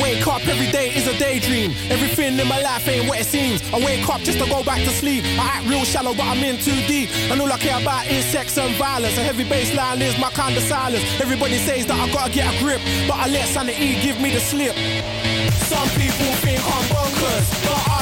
wake 0.00 0.24
up 0.28 0.46
every 0.46 0.70
day 0.70 0.94
is 0.94 1.08
a 1.08 1.18
daydream. 1.18 1.72
Everything 1.90 2.38
in 2.38 2.46
my 2.46 2.60
life 2.60 2.86
ain't 2.86 3.08
what 3.08 3.18
it 3.18 3.26
seems. 3.26 3.60
I 3.72 3.78
wake 3.78 4.08
up 4.08 4.20
just 4.20 4.38
to 4.38 4.46
go 4.48 4.62
back 4.62 4.78
to 4.84 4.90
sleep. 4.90 5.24
I 5.24 5.58
act 5.58 5.66
real 5.66 5.84
shallow, 5.84 6.14
but 6.14 6.26
I'm 6.26 6.44
in 6.44 6.58
too 6.58 6.80
deep. 6.86 7.10
And 7.30 7.40
all 7.40 7.50
I 7.52 7.58
care 7.58 7.80
about 7.80 8.06
is 8.06 8.24
sex 8.26 8.56
and 8.58 8.72
violence. 8.76 9.18
A 9.18 9.22
heavy 9.22 9.44
baseline 9.44 10.00
is 10.00 10.16
my 10.20 10.30
kind 10.30 10.56
of 10.56 10.62
silence. 10.62 11.02
Everybody 11.20 11.58
says 11.58 11.86
that 11.86 11.98
I 11.98 12.12
gotta 12.12 12.30
get 12.30 12.54
a 12.54 12.58
grip, 12.62 12.80
but 13.08 13.16
I 13.16 13.26
let 13.26 13.48
sanity 13.48 14.00
give 14.00 14.20
me 14.20 14.30
the 14.30 14.38
slip. 14.38 14.76
Some 15.66 15.88
people 15.98 16.30
think 16.46 16.62
I'm 16.62 16.84
bonkers, 16.94 17.50
but 17.66 17.90
I 17.90 17.95